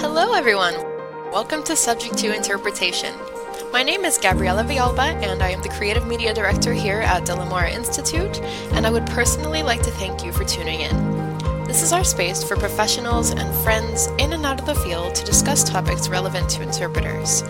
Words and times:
Hello, 0.00 0.32
everyone. 0.32 0.72
Welcome 1.30 1.62
to 1.64 1.76
Subject 1.76 2.16
to 2.16 2.34
Interpretation. 2.34 3.14
My 3.70 3.82
name 3.82 4.06
is 4.06 4.16
Gabriela 4.16 4.64
Villalba, 4.64 5.12
and 5.22 5.42
I 5.42 5.50
am 5.50 5.60
the 5.60 5.68
Creative 5.68 6.06
Media 6.06 6.32
Director 6.32 6.72
here 6.72 7.00
at 7.00 7.26
De 7.26 7.34
La 7.34 7.66
Institute, 7.66 8.40
and 8.72 8.86
I 8.86 8.90
would 8.90 9.04
personally 9.08 9.62
like 9.62 9.82
to 9.82 9.90
thank 9.90 10.24
you 10.24 10.32
for 10.32 10.46
tuning 10.46 10.80
in. 10.80 10.96
This 11.66 11.82
is 11.82 11.92
our 11.92 12.02
space 12.02 12.42
for 12.42 12.56
professionals 12.56 13.32
and 13.32 13.54
friends 13.62 14.06
in 14.18 14.32
and 14.32 14.46
out 14.46 14.58
of 14.58 14.64
the 14.64 14.74
field 14.76 15.14
to 15.16 15.24
discuss 15.26 15.62
topics 15.62 16.08
relevant 16.08 16.48
to 16.48 16.62
interpreters. 16.62 17.42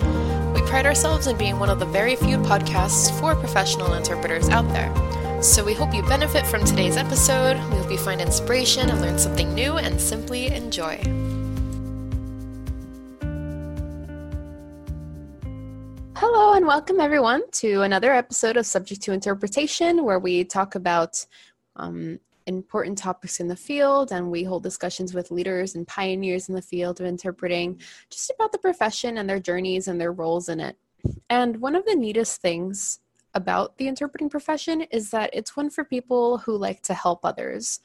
We 0.52 0.60
pride 0.62 0.86
ourselves 0.86 1.28
in 1.28 1.38
being 1.38 1.60
one 1.60 1.70
of 1.70 1.78
the 1.78 1.86
very 1.86 2.16
few 2.16 2.38
podcasts 2.38 3.16
for 3.20 3.36
professional 3.36 3.94
interpreters 3.94 4.48
out 4.48 4.68
there. 4.72 4.92
So 5.40 5.64
we 5.64 5.74
hope 5.74 5.94
you 5.94 6.02
benefit 6.02 6.44
from 6.48 6.64
today's 6.64 6.96
episode, 6.96 7.58
we 7.70 7.76
hope 7.76 7.92
you 7.92 7.98
find 7.98 8.20
inspiration 8.20 8.90
and 8.90 9.00
learn 9.00 9.20
something 9.20 9.54
new, 9.54 9.76
and 9.76 10.00
simply 10.00 10.48
enjoy. 10.48 11.00
And 16.60 16.66
welcome 16.66 17.00
everyone 17.00 17.40
to 17.52 17.80
another 17.80 18.12
episode 18.12 18.58
of 18.58 18.66
Subject 18.66 19.00
to 19.00 19.14
Interpretation, 19.14 20.04
where 20.04 20.18
we 20.18 20.44
talk 20.44 20.74
about 20.74 21.24
um, 21.76 22.20
important 22.44 22.98
topics 22.98 23.40
in 23.40 23.48
the 23.48 23.56
field 23.56 24.12
and 24.12 24.30
we 24.30 24.44
hold 24.44 24.62
discussions 24.62 25.14
with 25.14 25.30
leaders 25.30 25.74
and 25.74 25.88
pioneers 25.88 26.50
in 26.50 26.54
the 26.54 26.60
field 26.60 27.00
of 27.00 27.06
interpreting 27.06 27.80
just 28.10 28.30
about 28.30 28.52
the 28.52 28.58
profession 28.58 29.16
and 29.16 29.26
their 29.26 29.40
journeys 29.40 29.88
and 29.88 29.98
their 29.98 30.12
roles 30.12 30.50
in 30.50 30.60
it. 30.60 30.76
And 31.30 31.62
one 31.62 31.74
of 31.74 31.86
the 31.86 31.94
neatest 31.94 32.42
things 32.42 33.00
about 33.32 33.78
the 33.78 33.88
interpreting 33.88 34.28
profession 34.28 34.82
is 34.82 35.08
that 35.12 35.30
it's 35.32 35.56
one 35.56 35.70
for 35.70 35.82
people 35.82 36.36
who 36.36 36.58
like 36.58 36.82
to 36.82 36.92
help 36.92 37.20
others. 37.24 37.80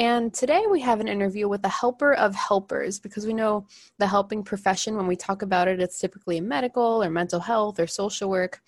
And 0.00 0.32
today 0.32 0.64
we 0.70 0.80
have 0.80 1.00
an 1.00 1.08
interview 1.08 1.46
with 1.46 1.62
a 1.62 1.68
helper 1.68 2.14
of 2.14 2.34
helpers 2.34 2.98
because 2.98 3.26
we 3.26 3.34
know 3.34 3.66
the 3.98 4.06
helping 4.06 4.42
profession, 4.42 4.96
when 4.96 5.06
we 5.06 5.14
talk 5.14 5.42
about 5.42 5.68
it, 5.68 5.78
it's 5.78 5.98
typically 5.98 6.40
medical 6.40 7.04
or 7.04 7.10
mental 7.10 7.38
health 7.38 7.78
or 7.78 7.86
social 7.86 8.30
work. 8.30 8.62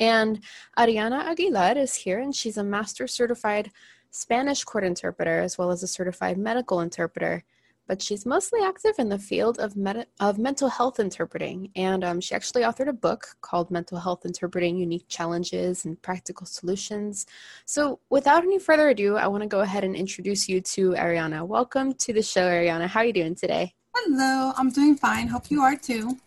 And 0.00 0.40
Ariana 0.76 1.26
Aguilar 1.26 1.78
is 1.78 1.94
here 1.94 2.18
and 2.18 2.34
she's 2.34 2.56
a 2.56 2.64
master 2.64 3.06
certified 3.06 3.70
Spanish 4.10 4.64
court 4.64 4.82
interpreter 4.82 5.38
as 5.38 5.56
well 5.56 5.70
as 5.70 5.84
a 5.84 5.86
certified 5.86 6.36
medical 6.36 6.80
interpreter 6.80 7.44
but 7.88 8.02
she's 8.02 8.26
mostly 8.26 8.60
active 8.62 8.94
in 8.98 9.08
the 9.08 9.18
field 9.18 9.58
of, 9.58 9.74
med- 9.76 10.06
of 10.20 10.38
mental 10.38 10.68
health 10.68 11.00
interpreting. 11.00 11.70
And 11.74 12.04
um, 12.04 12.20
she 12.20 12.34
actually 12.34 12.62
authored 12.62 12.88
a 12.88 12.92
book 12.92 13.26
called 13.40 13.70
Mental 13.70 13.98
Health 13.98 14.26
Interpreting 14.26 14.76
Unique 14.76 15.08
Challenges 15.08 15.86
and 15.86 16.00
Practical 16.02 16.46
Solutions. 16.46 17.26
So, 17.64 17.98
without 18.10 18.44
any 18.44 18.58
further 18.58 18.90
ado, 18.90 19.16
I 19.16 19.26
want 19.26 19.42
to 19.42 19.48
go 19.48 19.60
ahead 19.60 19.84
and 19.84 19.96
introduce 19.96 20.48
you 20.48 20.60
to 20.60 20.92
Ariana. 20.92 21.44
Welcome 21.46 21.94
to 21.94 22.12
the 22.12 22.22
show, 22.22 22.46
Ariana. 22.46 22.86
How 22.86 23.00
are 23.00 23.06
you 23.06 23.12
doing 23.14 23.34
today? 23.34 23.74
Hello, 23.96 24.52
I'm 24.56 24.70
doing 24.70 24.94
fine. 24.94 25.26
Hope 25.26 25.50
you 25.50 25.62
are 25.62 25.74
too. 25.74 26.18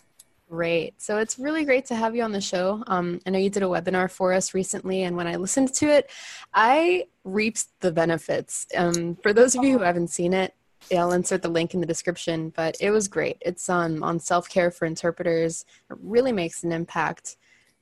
Great. 0.50 1.02
So 1.02 1.18
it's 1.18 1.40
really 1.40 1.64
great 1.64 1.86
to 1.86 1.96
have 1.96 2.14
you 2.14 2.24
on 2.24 2.34
the 2.34 2.42
show. 2.42 2.84
Um, 2.88 3.22
I 3.26 3.30
know 3.30 3.40
you 3.40 3.50
did 3.50 3.64
a 3.64 3.68
webinar 3.68 4.12
for 4.12 4.34
us 4.34 4.54
recently, 4.54 5.04
and 5.04 5.16
when 5.16 5.26
I 5.26 5.38
listened 5.38 5.74
to 5.76 5.88
it, 5.88 6.10
I 6.54 7.06
reaped 7.24 7.68
the 7.80 7.92
benefits. 7.92 8.68
Um, 8.76 9.16
for 9.24 9.32
those 9.32 9.56
of 9.56 9.64
you 9.64 9.78
who 9.78 9.84
haven't 9.86 10.10
seen 10.10 10.34
it, 10.34 10.54
I'll 10.96 11.14
insert 11.14 11.42
the 11.42 11.50
link 11.50 11.74
in 11.74 11.80
the 11.80 11.86
description, 11.86 12.52
but 12.56 12.76
it 12.80 12.92
was 12.92 13.08
great. 13.08 13.38
It's 13.42 13.70
on 13.70 14.04
on 14.04 14.20
self 14.20 14.50
care 14.50 14.72
for 14.72 14.86
interpreters. 14.86 15.66
It 15.90 15.98
really 16.02 16.32
makes 16.32 16.64
an 16.64 16.72
impact, 16.72 17.38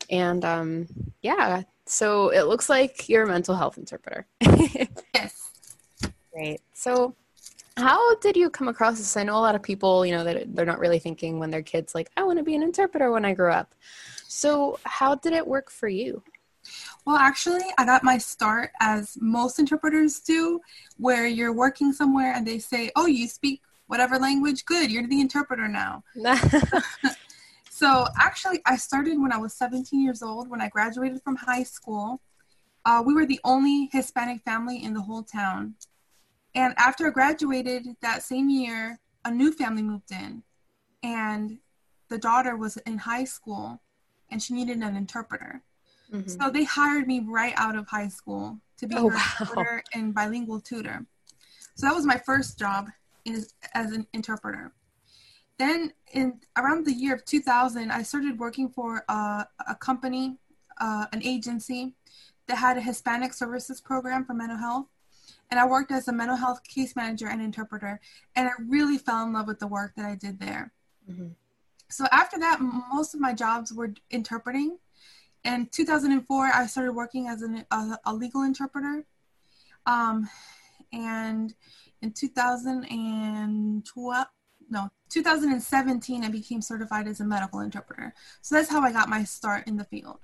and 0.09 0.43
um, 0.45 0.87
yeah. 1.21 1.63
So 1.85 2.29
it 2.29 2.43
looks 2.43 2.69
like 2.69 3.09
you're 3.09 3.23
a 3.23 3.27
mental 3.27 3.55
health 3.55 3.77
interpreter. 3.77 4.27
yes. 4.41 5.49
Great. 6.31 6.61
So, 6.73 7.15
how 7.77 8.15
did 8.15 8.37
you 8.37 8.49
come 8.49 8.67
across 8.67 8.97
this? 8.97 9.17
I 9.17 9.23
know 9.23 9.37
a 9.37 9.41
lot 9.41 9.55
of 9.55 9.63
people, 9.63 10.05
you 10.05 10.15
know, 10.15 10.23
that 10.23 10.55
they're 10.55 10.65
not 10.65 10.79
really 10.79 10.99
thinking 10.99 11.39
when 11.39 11.49
their 11.49 11.63
kids 11.63 11.95
like, 11.95 12.11
I 12.15 12.23
want 12.23 12.37
to 12.37 12.43
be 12.43 12.55
an 12.55 12.61
interpreter 12.61 13.11
when 13.11 13.25
I 13.25 13.33
grow 13.33 13.53
up. 13.53 13.73
So, 14.27 14.79
how 14.83 15.15
did 15.15 15.33
it 15.33 15.47
work 15.47 15.71
for 15.71 15.87
you? 15.87 16.21
Well, 17.09 17.17
actually, 17.17 17.65
I 17.79 17.85
got 17.85 18.03
my 18.03 18.19
start 18.19 18.69
as 18.79 19.17
most 19.19 19.57
interpreters 19.57 20.19
do, 20.19 20.61
where 20.97 21.25
you're 21.25 21.51
working 21.51 21.91
somewhere 21.91 22.33
and 22.35 22.45
they 22.45 22.59
say, 22.59 22.91
Oh, 22.95 23.07
you 23.07 23.27
speak 23.27 23.63
whatever 23.87 24.19
language? 24.19 24.63
Good, 24.63 24.91
you're 24.91 25.07
the 25.07 25.19
interpreter 25.19 25.67
now. 25.67 26.03
so, 27.71 28.05
actually, 28.19 28.61
I 28.67 28.75
started 28.75 29.19
when 29.19 29.31
I 29.31 29.37
was 29.37 29.55
17 29.55 30.03
years 30.03 30.21
old, 30.21 30.51
when 30.51 30.61
I 30.61 30.69
graduated 30.69 31.23
from 31.23 31.35
high 31.35 31.63
school. 31.63 32.21
Uh, 32.85 33.01
we 33.03 33.15
were 33.15 33.25
the 33.25 33.39
only 33.43 33.89
Hispanic 33.91 34.43
family 34.43 34.83
in 34.83 34.93
the 34.93 35.01
whole 35.01 35.23
town. 35.23 35.73
And 36.53 36.75
after 36.77 37.07
I 37.07 37.09
graduated 37.09 37.87
that 38.03 38.21
same 38.21 38.51
year, 38.51 38.99
a 39.25 39.31
new 39.31 39.51
family 39.51 39.81
moved 39.81 40.11
in. 40.11 40.43
And 41.01 41.57
the 42.09 42.19
daughter 42.19 42.55
was 42.55 42.77
in 42.77 42.99
high 42.99 43.23
school 43.23 43.81
and 44.29 44.43
she 44.43 44.53
needed 44.53 44.77
an 44.77 44.95
interpreter. 44.95 45.63
Mm-hmm. 46.13 46.27
So 46.27 46.49
they 46.49 46.63
hired 46.63 47.07
me 47.07 47.21
right 47.25 47.53
out 47.55 47.75
of 47.75 47.87
high 47.87 48.07
school 48.07 48.59
to 48.77 48.87
be 48.87 48.95
oh, 48.97 49.09
her 49.09 49.47
wow. 49.55 49.79
and 49.93 50.13
bilingual 50.13 50.59
tutor. 50.59 51.05
So 51.75 51.87
that 51.87 51.95
was 51.95 52.05
my 52.05 52.17
first 52.17 52.57
job 52.57 52.89
is, 53.25 53.53
as 53.73 53.91
an 53.91 54.07
interpreter. 54.13 54.73
Then 55.57 55.93
in 56.13 56.39
around 56.57 56.85
the 56.85 56.93
year 56.93 57.13
of 57.13 57.25
2000, 57.25 57.91
I 57.91 58.03
started 58.03 58.39
working 58.39 58.69
for 58.69 59.03
a, 59.09 59.45
a 59.67 59.75
company, 59.75 60.37
uh, 60.79 61.05
an 61.11 61.21
agency 61.23 61.95
that 62.47 62.57
had 62.57 62.77
a 62.77 62.81
Hispanic 62.81 63.33
services 63.33 63.81
program 63.81 64.25
for 64.25 64.33
mental 64.33 64.57
health. 64.57 64.87
And 65.51 65.59
I 65.59 65.65
worked 65.65 65.91
as 65.91 66.07
a 66.07 66.13
mental 66.13 66.37
health 66.37 66.63
case 66.63 66.95
manager 66.95 67.27
and 67.27 67.41
interpreter. 67.41 67.99
And 68.35 68.47
I 68.47 68.51
really 68.67 68.97
fell 68.97 69.23
in 69.23 69.33
love 69.33 69.47
with 69.47 69.59
the 69.59 69.67
work 69.67 69.93
that 69.95 70.05
I 70.05 70.15
did 70.15 70.39
there. 70.39 70.71
Mm-hmm. 71.09 71.29
So 71.89 72.05
after 72.11 72.39
that, 72.39 72.59
most 72.61 73.13
of 73.13 73.19
my 73.19 73.33
jobs 73.33 73.73
were 73.73 73.93
interpreting 74.11 74.77
in 75.43 75.67
2004, 75.71 76.51
I 76.53 76.65
started 76.65 76.93
working 76.93 77.27
as 77.27 77.41
an, 77.41 77.65
a, 77.71 77.97
a, 78.05 78.13
legal 78.13 78.43
interpreter. 78.43 79.05
Um, 79.85 80.29
and 80.91 81.53
in 82.01 82.11
2012, 82.11 84.25
no, 84.69 84.89
2017, 85.09 86.23
I 86.23 86.29
became 86.29 86.61
certified 86.61 87.07
as 87.07 87.19
a 87.19 87.25
medical 87.25 87.61
interpreter. 87.61 88.13
So 88.41 88.55
that's 88.55 88.69
how 88.69 88.81
I 88.81 88.91
got 88.91 89.09
my 89.09 89.23
start 89.23 89.67
in 89.67 89.77
the 89.77 89.85
field. 89.85 90.19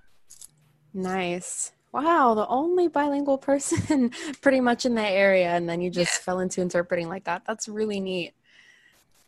Nice. 0.94 1.72
Wow, 1.92 2.34
the 2.34 2.48
only 2.48 2.88
bilingual 2.88 3.38
person 3.38 4.12
pretty 4.42 4.60
much 4.60 4.86
in 4.86 4.96
that 4.96 5.12
area, 5.12 5.50
and 5.50 5.68
then 5.68 5.82
you 5.82 5.90
just 5.90 6.20
yeah. 6.20 6.24
fell 6.24 6.40
into 6.40 6.62
interpreting 6.62 7.10
like 7.10 7.24
that. 7.24 7.44
That's 7.46 7.68
really 7.68 8.00
neat. 8.00 8.34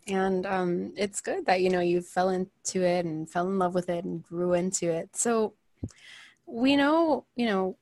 And 0.07 0.45
um, 0.45 0.93
it's 0.95 1.19
good 1.19 1.45
that 1.47 1.61
you 1.61 1.69
know 1.69 1.81
you 1.81 2.01
fell 2.01 2.29
into 2.29 2.81
it 2.81 3.05
and 3.05 3.29
fell 3.29 3.47
in 3.47 3.59
love 3.59 3.73
with 3.73 3.89
it 3.89 4.05
and 4.05 4.23
grew 4.23 4.53
into 4.53 4.89
it. 4.89 5.15
So, 5.15 5.53
we 6.45 6.75
know, 6.75 7.25
you 7.35 7.45
know, 7.45 7.77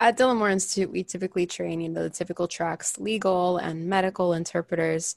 at 0.00 0.16
De 0.16 0.26
La 0.26 0.34
Mora 0.34 0.52
Institute, 0.52 0.90
we 0.90 1.02
typically 1.02 1.46
train, 1.46 1.80
you 1.80 1.88
know, 1.88 2.02
the 2.02 2.10
typical 2.10 2.48
tracks, 2.48 2.98
legal 2.98 3.58
and 3.58 3.86
medical 3.86 4.34
interpreters. 4.34 5.16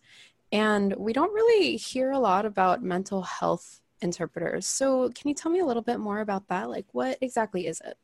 And 0.52 0.96
we 0.96 1.14
don't 1.14 1.34
really 1.34 1.76
hear 1.78 2.12
a 2.12 2.20
lot 2.20 2.46
about 2.46 2.84
mental 2.84 3.22
health 3.22 3.82
interpreters. 4.02 4.66
So 4.66 5.10
can 5.10 5.28
you 5.28 5.36
tell 5.36 5.52
me 5.52 5.60
a 5.60 5.66
little 5.66 5.82
bit 5.82 6.00
more 6.00 6.20
about 6.20 6.48
that? 6.48 6.70
Like 6.70 6.86
what 6.92 7.18
exactly 7.22 7.68
is 7.68 7.82
it? 7.86 7.98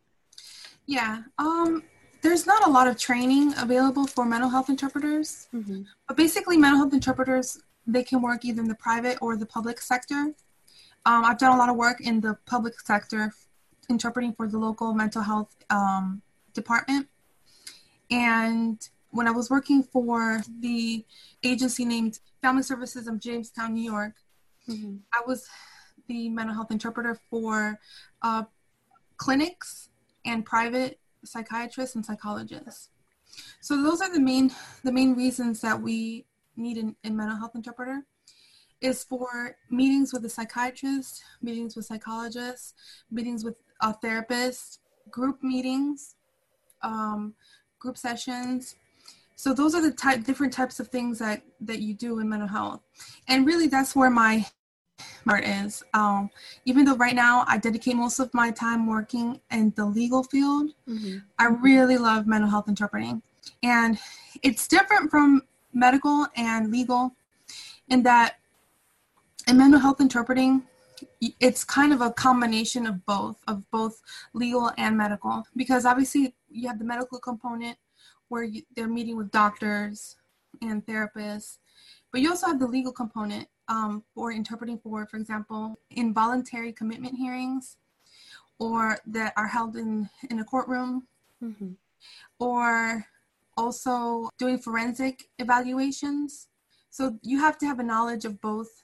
Yeah. 0.85 1.21
Um, 1.37 1.83
there's 2.21 2.45
not 2.45 2.65
a 2.67 2.69
lot 2.69 2.87
of 2.87 2.97
training 2.97 3.53
available 3.57 4.07
for 4.07 4.25
mental 4.25 4.49
health 4.49 4.69
interpreters. 4.69 5.47
Mm-hmm. 5.53 5.83
But 6.07 6.17
basically 6.17 6.57
mental 6.57 6.79
health 6.79 6.93
interpreters, 6.93 7.59
they 7.85 8.03
can 8.03 8.21
work 8.21 8.43
either 8.45 8.61
in 8.61 8.67
the 8.67 8.75
private 8.75 9.17
or 9.21 9.37
the 9.37 9.45
public 9.45 9.79
sector. 9.79 10.33
Um, 11.05 11.25
I've 11.25 11.37
done 11.37 11.53
a 11.53 11.57
lot 11.57 11.69
of 11.69 11.75
work 11.75 12.01
in 12.01 12.21
the 12.21 12.37
public 12.45 12.79
sector 12.79 13.31
interpreting 13.89 14.33
for 14.33 14.47
the 14.47 14.57
local 14.57 14.93
mental 14.93 15.21
health 15.21 15.55
um, 15.69 16.21
department. 16.53 17.07
And 18.09 18.77
when 19.11 19.27
I 19.27 19.31
was 19.31 19.49
working 19.49 19.83
for 19.83 20.41
the 20.59 21.05
agency 21.43 21.85
named 21.85 22.19
Family 22.41 22.63
Services 22.63 23.07
of 23.07 23.19
Jamestown, 23.19 23.73
New 23.73 23.89
York, 23.91 24.13
mm-hmm. 24.67 24.97
I 25.13 25.21
was 25.25 25.47
the 26.07 26.29
mental 26.29 26.55
health 26.55 26.71
interpreter 26.71 27.19
for 27.29 27.79
uh, 28.21 28.43
clinics 29.17 29.89
and 30.25 30.45
private 30.45 30.99
psychiatrists 31.23 31.95
and 31.95 32.05
psychologists. 32.05 32.89
So 33.61 33.81
those 33.81 34.01
are 34.01 34.13
the 34.13 34.19
main 34.19 34.51
the 34.83 34.91
main 34.91 35.15
reasons 35.15 35.61
that 35.61 35.81
we 35.81 36.25
need 36.55 36.95
a 37.03 37.09
mental 37.09 37.37
health 37.37 37.55
interpreter 37.55 38.05
is 38.81 39.03
for 39.03 39.55
meetings 39.69 40.11
with 40.13 40.25
a 40.25 40.29
psychiatrist, 40.29 41.23
meetings 41.41 41.75
with 41.75 41.85
psychologists, 41.85 42.73
meetings 43.09 43.43
with 43.43 43.55
a 43.81 43.93
therapist, 43.93 44.79
group 45.09 45.43
meetings, 45.43 46.15
um, 46.81 47.33
group 47.79 47.97
sessions. 47.97 48.75
So 49.35 49.53
those 49.53 49.75
are 49.75 49.81
the 49.81 49.91
type 49.91 50.23
different 50.23 50.53
types 50.53 50.79
of 50.79 50.87
things 50.87 51.19
that 51.19 51.41
that 51.61 51.79
you 51.79 51.93
do 51.93 52.19
in 52.19 52.29
mental 52.29 52.47
health, 52.47 52.81
and 53.27 53.45
really 53.45 53.67
that's 53.67 53.95
where 53.95 54.09
my 54.09 54.45
heart 55.27 55.45
is. 55.45 55.83
Um, 55.93 56.29
even 56.65 56.85
though 56.85 56.95
right 56.95 57.15
now 57.15 57.43
I 57.47 57.57
dedicate 57.57 57.95
most 57.95 58.19
of 58.19 58.33
my 58.33 58.51
time 58.51 58.87
working 58.87 59.41
in 59.51 59.73
the 59.75 59.85
legal 59.85 60.23
field, 60.23 60.71
mm-hmm. 60.87 61.17
I 61.39 61.47
really 61.47 61.97
love 61.97 62.27
mental 62.27 62.49
health 62.49 62.69
interpreting, 62.69 63.21
and 63.63 63.97
it's 64.43 64.67
different 64.67 65.11
from 65.11 65.41
medical 65.73 66.27
and 66.35 66.71
legal 66.71 67.15
in 67.89 68.03
that 68.03 68.35
in 69.47 69.57
mental 69.57 69.79
health 69.79 69.99
interpreting, 69.99 70.63
it's 71.39 71.63
kind 71.63 71.93
of 71.93 72.01
a 72.01 72.11
combination 72.11 72.85
of 72.87 73.05
both, 73.05 73.37
of 73.47 73.69
both 73.71 74.01
legal 74.33 74.71
and 74.77 74.97
medical, 74.97 75.43
because 75.55 75.85
obviously 75.85 76.35
you 76.49 76.67
have 76.67 76.79
the 76.79 76.85
medical 76.85 77.19
component 77.19 77.77
where 78.29 78.43
you, 78.43 78.63
they're 78.75 78.87
meeting 78.87 79.17
with 79.17 79.31
doctors 79.31 80.15
and 80.61 80.85
therapists, 80.85 81.57
but 82.11 82.21
you 82.21 82.29
also 82.29 82.47
have 82.47 82.59
the 82.59 82.67
legal 82.67 82.91
component 82.91 83.47
um, 83.67 84.03
for 84.13 84.31
interpreting 84.31 84.77
for, 84.77 85.05
for 85.05 85.17
example, 85.17 85.77
involuntary 85.91 86.71
commitment 86.71 87.15
hearings 87.15 87.77
or 88.59 88.97
that 89.07 89.33
are 89.35 89.47
held 89.47 89.75
in, 89.75 90.09
in 90.29 90.39
a 90.39 90.43
courtroom, 90.43 91.07
mm-hmm. 91.43 91.71
or 92.39 93.05
also 93.57 94.29
doing 94.37 94.57
forensic 94.57 95.29
evaluations. 95.39 96.47
So 96.89 97.17
you 97.23 97.39
have 97.39 97.57
to 97.59 97.65
have 97.65 97.79
a 97.79 97.83
knowledge 97.83 98.25
of 98.25 98.39
both 98.41 98.83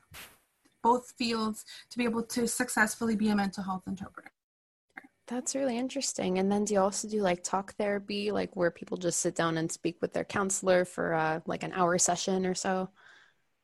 both 0.89 1.13
fields 1.17 1.65
to 1.91 1.97
be 1.97 2.05
able 2.09 2.23
to 2.35 2.47
successfully 2.47 3.15
be 3.15 3.29
a 3.29 3.35
mental 3.35 3.63
health 3.63 3.85
interpreter. 3.87 4.31
That's 5.27 5.53
really 5.53 5.77
interesting. 5.77 6.39
And 6.39 6.51
then 6.51 6.65
do 6.65 6.73
you 6.73 6.79
also 6.79 7.07
do 7.07 7.21
like 7.21 7.43
talk 7.43 7.75
therapy, 7.75 8.31
like 8.31 8.55
where 8.55 8.71
people 8.71 8.97
just 8.97 9.19
sit 9.19 9.35
down 9.35 9.57
and 9.59 9.71
speak 9.71 9.97
with 10.01 10.11
their 10.13 10.25
counselor 10.25 10.85
for 10.85 11.13
uh, 11.13 11.39
like 11.45 11.63
an 11.63 11.73
hour 11.73 11.99
session 11.99 12.47
or 12.47 12.55
so? 12.55 12.89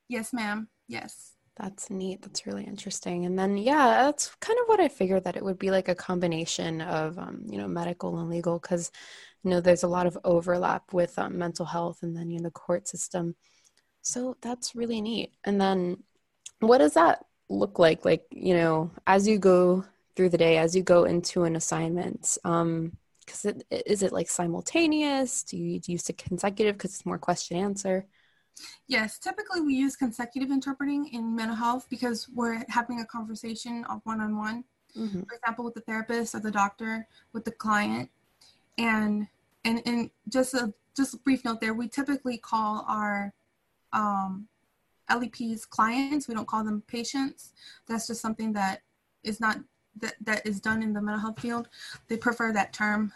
Yes, 0.08 0.32
ma'am. 0.32 0.68
Yes. 0.88 1.32
That's 1.58 1.90
neat. 1.90 2.22
That's 2.22 2.46
really 2.46 2.66
interesting. 2.66 3.26
And 3.26 3.40
then, 3.40 3.58
yeah, 3.58 4.04
that's 4.04 4.36
kind 4.42 4.60
of 4.62 4.68
what 4.68 4.80
I 4.80 4.90
figured 4.90 5.24
that 5.24 5.38
it 5.38 5.44
would 5.44 5.58
be 5.58 5.72
like 5.72 5.90
a 5.90 5.96
combination 5.96 6.82
of, 6.82 7.18
um, 7.18 7.46
you 7.50 7.58
know, 7.58 7.68
medical 7.68 8.20
and 8.20 8.30
legal 8.30 8.60
because, 8.60 8.92
you 9.44 9.50
know, 9.50 9.62
there's 9.62 9.84
a 9.84 9.88
lot 9.98 10.06
of 10.06 10.18
overlap 10.24 10.94
with 10.94 11.18
um, 11.18 11.38
mental 11.38 11.66
health 11.66 12.00
and 12.04 12.16
then, 12.16 12.30
you 12.30 12.38
know, 12.38 12.50
the 12.50 12.52
court 12.52 12.88
system. 12.88 13.36
So 14.02 14.38
that's 14.42 14.76
really 14.76 15.02
neat. 15.02 15.32
And 15.46 15.60
then 15.60 16.04
what 16.68 16.80
does 16.80 16.94
that 16.94 17.26
look 17.50 17.80
like? 17.80 18.06
Like, 18.06 18.26
you 18.32 18.56
know, 18.56 18.92
as 19.08 19.28
you 19.28 19.40
go 19.40 19.86
through 20.16 20.30
the 20.30 20.38
day, 20.38 20.58
as 20.58 20.76
you 20.76 20.84
go 20.84 21.04
into 21.06 21.44
an 21.44 21.56
assignment, 21.56 22.38
um, 22.44 22.98
because 23.26 23.46
it, 23.46 23.66
is 23.72 24.04
it 24.04 24.12
like 24.12 24.30
simultaneous? 24.30 25.44
Do 25.44 25.58
you, 25.58 25.80
do 25.80 25.92
you 25.92 25.96
use 25.96 26.10
consecutive 26.18 26.78
because 26.78 26.94
it's 26.94 27.06
more 27.06 27.18
question 27.18 27.58
answer? 27.58 28.06
Yes, 28.88 29.18
typically 29.18 29.62
we 29.62 29.74
use 29.74 29.96
consecutive 29.96 30.52
interpreting 30.52 31.08
in 31.08 31.36
mental 31.36 31.56
health 31.56 31.88
because 31.90 32.30
we're 32.34 32.64
having 32.70 33.02
a 33.02 33.06
conversation 33.06 33.84
of 33.86 34.02
one 34.04 34.22
on 34.22 34.38
one. 34.38 34.64
For 35.28 35.36
example, 35.36 35.66
with 35.66 35.74
the 35.74 35.82
therapist 35.82 36.36
or 36.36 36.40
the 36.40 36.52
doctor, 36.52 37.06
with 37.34 37.44
the 37.44 37.52
client, 37.52 38.10
and 38.78 39.28
and 39.66 39.82
and 39.86 40.10
just 40.30 40.54
a 40.54 40.74
just 40.96 41.16
a 41.16 41.18
brief 41.18 41.44
note 41.44 41.60
there, 41.60 41.74
we 41.74 41.90
typically 41.90 42.38
call 42.38 42.86
our 42.88 43.34
um, 43.92 44.48
LEPs 45.10 45.66
clients. 45.66 46.28
We 46.28 46.36
don't 46.36 46.48
call 46.48 46.64
them 46.64 46.84
patients. 46.88 47.54
That's 47.88 48.08
just 48.08 48.22
something 48.22 48.54
that 48.54 48.82
is 49.24 49.40
not 49.40 49.58
that 50.02 50.16
that 50.22 50.46
is 50.46 50.60
done 50.60 50.84
in 50.84 50.94
the 50.94 51.02
mental 51.02 51.22
health 51.22 51.40
field. 51.40 51.70
They 52.08 52.18
prefer 52.18 52.52
that 52.54 52.74
term 52.74 53.14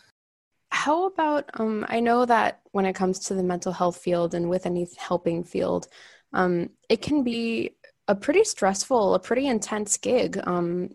how 0.71 1.05
about 1.07 1.49
um, 1.59 1.85
I 1.89 1.99
know 1.99 2.25
that 2.25 2.61
when 2.71 2.85
it 2.85 2.93
comes 2.93 3.19
to 3.19 3.33
the 3.33 3.43
mental 3.43 3.71
health 3.71 3.97
field 3.97 4.33
and 4.33 4.49
with 4.49 4.65
any 4.65 4.87
helping 4.97 5.43
field, 5.43 5.87
um, 6.33 6.69
it 6.89 7.01
can 7.01 7.23
be 7.23 7.75
a 8.07 8.15
pretty 8.15 8.43
stressful, 8.43 9.13
a 9.13 9.19
pretty 9.19 9.47
intense 9.47 9.97
gig. 9.97 10.39
Um, 10.45 10.89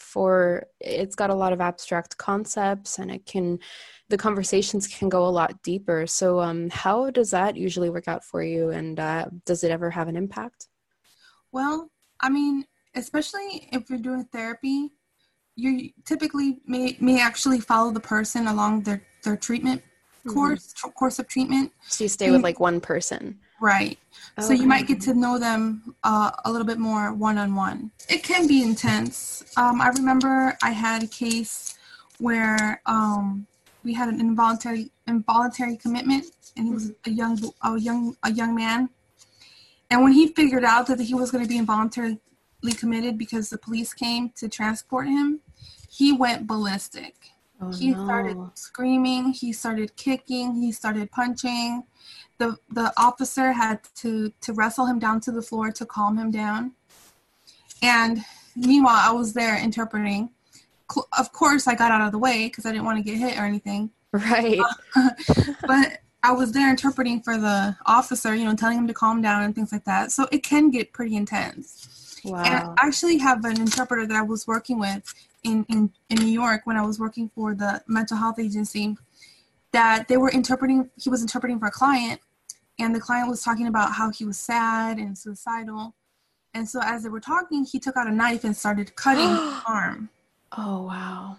for 0.00 0.66
it's 0.80 1.14
got 1.14 1.30
a 1.30 1.34
lot 1.34 1.52
of 1.52 1.60
abstract 1.60 2.16
concepts, 2.16 2.98
and 2.98 3.10
it 3.10 3.26
can 3.26 3.58
the 4.08 4.18
conversations 4.18 4.88
can 4.88 5.08
go 5.08 5.26
a 5.26 5.28
lot 5.28 5.62
deeper. 5.62 6.06
So, 6.06 6.40
um, 6.40 6.70
how 6.70 7.10
does 7.10 7.30
that 7.30 7.56
usually 7.56 7.90
work 7.90 8.08
out 8.08 8.24
for 8.24 8.42
you, 8.42 8.70
and 8.70 8.98
uh, 8.98 9.26
does 9.46 9.62
it 9.62 9.70
ever 9.70 9.90
have 9.90 10.08
an 10.08 10.16
impact? 10.16 10.66
Well, 11.52 11.90
I 12.20 12.28
mean, 12.28 12.64
especially 12.94 13.68
if 13.72 13.88
you're 13.88 13.98
doing 13.98 14.24
therapy, 14.24 14.90
you 15.56 15.90
typically 16.04 16.58
may, 16.66 16.96
may 17.00 17.20
actually 17.20 17.60
follow 17.60 17.92
the 17.92 18.00
person 18.00 18.46
along 18.46 18.82
their, 18.82 19.02
their 19.24 19.36
treatment 19.36 19.82
mm-hmm. 20.20 20.32
course 20.32 20.74
course 20.94 21.18
of 21.18 21.28
treatment. 21.28 21.72
So 21.88 22.04
you 22.04 22.08
stay 22.08 22.26
and, 22.26 22.34
with 22.34 22.42
like 22.42 22.60
one 22.60 22.80
person. 22.80 23.38
Right. 23.60 23.98
Oh, 24.38 24.42
so 24.42 24.52
you 24.52 24.66
might 24.66 24.86
get 24.86 25.00
to 25.02 25.14
know 25.14 25.38
them 25.38 25.94
uh, 26.02 26.30
a 26.44 26.50
little 26.50 26.66
bit 26.66 26.78
more 26.78 27.12
one 27.12 27.36
on 27.36 27.54
one. 27.54 27.90
It 28.08 28.22
can 28.22 28.46
be 28.46 28.62
intense. 28.62 29.44
Um, 29.56 29.80
I 29.80 29.88
remember 29.88 30.56
I 30.62 30.70
had 30.70 31.02
a 31.02 31.06
case 31.06 31.76
where 32.18 32.80
um, 32.86 33.46
we 33.84 33.92
had 33.92 34.08
an 34.08 34.20
involuntary 34.20 34.90
involuntary 35.06 35.76
commitment, 35.76 36.26
and 36.56 36.66
he 36.66 36.72
was 36.72 36.90
mm-hmm. 36.90 37.10
a 37.10 37.14
young 37.14 37.52
a 37.62 37.78
young 37.78 38.16
a 38.22 38.32
young 38.32 38.54
man. 38.54 38.88
And 39.90 40.02
when 40.02 40.12
he 40.12 40.28
figured 40.28 40.64
out 40.64 40.86
that 40.86 41.00
he 41.00 41.14
was 41.14 41.30
going 41.30 41.44
to 41.44 41.48
be 41.48 41.58
involuntarily 41.58 42.20
committed 42.76 43.18
because 43.18 43.50
the 43.50 43.58
police 43.58 43.92
came 43.92 44.30
to 44.36 44.48
transport 44.48 45.08
him, 45.08 45.40
he 45.90 46.12
went 46.12 46.46
ballistic. 46.46 47.16
Oh, 47.60 47.72
he 47.72 47.90
no. 47.90 48.04
started 48.04 48.36
screaming, 48.54 49.32
he 49.32 49.52
started 49.52 49.94
kicking, 49.96 50.54
he 50.54 50.72
started 50.72 51.10
punching. 51.10 51.82
The 52.40 52.56
the 52.70 52.92
officer 52.96 53.52
had 53.52 53.80
to 53.96 54.32
to 54.40 54.52
wrestle 54.52 54.86
him 54.86 54.98
down 54.98 55.20
to 55.20 55.30
the 55.30 55.42
floor 55.42 55.70
to 55.72 55.84
calm 55.86 56.18
him 56.18 56.30
down. 56.30 56.72
And 57.82 58.24
meanwhile, 58.56 58.98
I 58.98 59.12
was 59.12 59.34
there 59.34 59.56
interpreting. 59.62 60.30
Of 61.16 61.32
course, 61.32 61.68
I 61.68 61.74
got 61.74 61.92
out 61.92 62.00
of 62.00 62.12
the 62.12 62.18
way 62.18 62.46
because 62.46 62.66
I 62.66 62.72
didn't 62.72 62.86
want 62.86 62.98
to 62.98 63.04
get 63.04 63.18
hit 63.18 63.38
or 63.38 63.44
anything. 63.44 63.90
Right. 64.12 64.58
but 65.66 66.00
I 66.22 66.32
was 66.32 66.52
there 66.52 66.68
interpreting 66.68 67.20
for 67.20 67.38
the 67.38 67.76
officer, 67.86 68.34
you 68.34 68.44
know, 68.44 68.54
telling 68.54 68.78
him 68.78 68.88
to 68.88 68.94
calm 68.94 69.22
down 69.22 69.42
and 69.42 69.54
things 69.54 69.70
like 69.70 69.84
that. 69.84 70.10
So 70.10 70.26
it 70.32 70.42
can 70.42 70.70
get 70.70 70.92
pretty 70.92 71.14
intense. 71.16 72.20
Wow. 72.24 72.42
And 72.42 72.54
I 72.54 72.74
actually 72.86 73.18
have 73.18 73.44
an 73.44 73.60
interpreter 73.60 74.06
that 74.06 74.16
I 74.16 74.22
was 74.22 74.46
working 74.46 74.78
with 74.78 75.14
in, 75.44 75.64
in, 75.68 75.92
in 76.10 76.18
New 76.18 76.32
York 76.32 76.62
when 76.64 76.76
I 76.76 76.82
was 76.82 76.98
working 76.98 77.30
for 77.34 77.54
the 77.54 77.82
mental 77.86 78.16
health 78.16 78.38
agency 78.38 78.96
that 79.72 80.08
they 80.08 80.16
were 80.16 80.30
interpreting, 80.30 80.90
he 81.00 81.08
was 81.08 81.22
interpreting 81.22 81.58
for 81.58 81.66
a 81.66 81.70
client, 81.70 82.20
and 82.80 82.94
the 82.94 83.00
client 83.00 83.28
was 83.28 83.42
talking 83.42 83.66
about 83.66 83.92
how 83.92 84.10
he 84.10 84.24
was 84.24 84.38
sad 84.38 84.98
and 84.98 85.16
suicidal. 85.16 85.94
And 86.54 86.68
so 86.68 86.80
as 86.82 87.02
they 87.02 87.08
were 87.08 87.20
talking, 87.20 87.64
he 87.64 87.78
took 87.78 87.96
out 87.96 88.06
a 88.06 88.10
knife 88.10 88.44
and 88.44 88.56
started 88.56 88.94
cutting 88.96 89.28
his 89.28 89.62
arm. 89.66 90.10
Oh, 90.56 90.82
wow. 90.82 91.36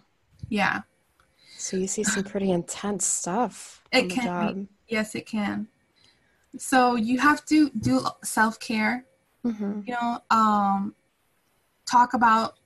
Yeah. 0.50 0.82
So 1.58 1.78
you 1.78 1.88
see 1.88 2.04
some 2.04 2.24
pretty 2.24 2.52
intense 2.52 3.06
stuff. 3.06 3.84
It 3.92 4.10
can 4.10 4.56
be. 4.56 4.68
Yes, 4.88 5.16
it 5.16 5.26
can. 5.26 5.68
So 6.58 6.96
you 6.96 7.20
have 7.20 7.46
to 7.46 7.70
do 7.70 8.06
self 8.24 8.60
care. 8.60 9.06
Mm-hmm. 9.46 9.82
You 9.86 9.94
know, 9.94 10.20
um, 10.30 10.96
talk 11.86 12.14
about 12.14 12.58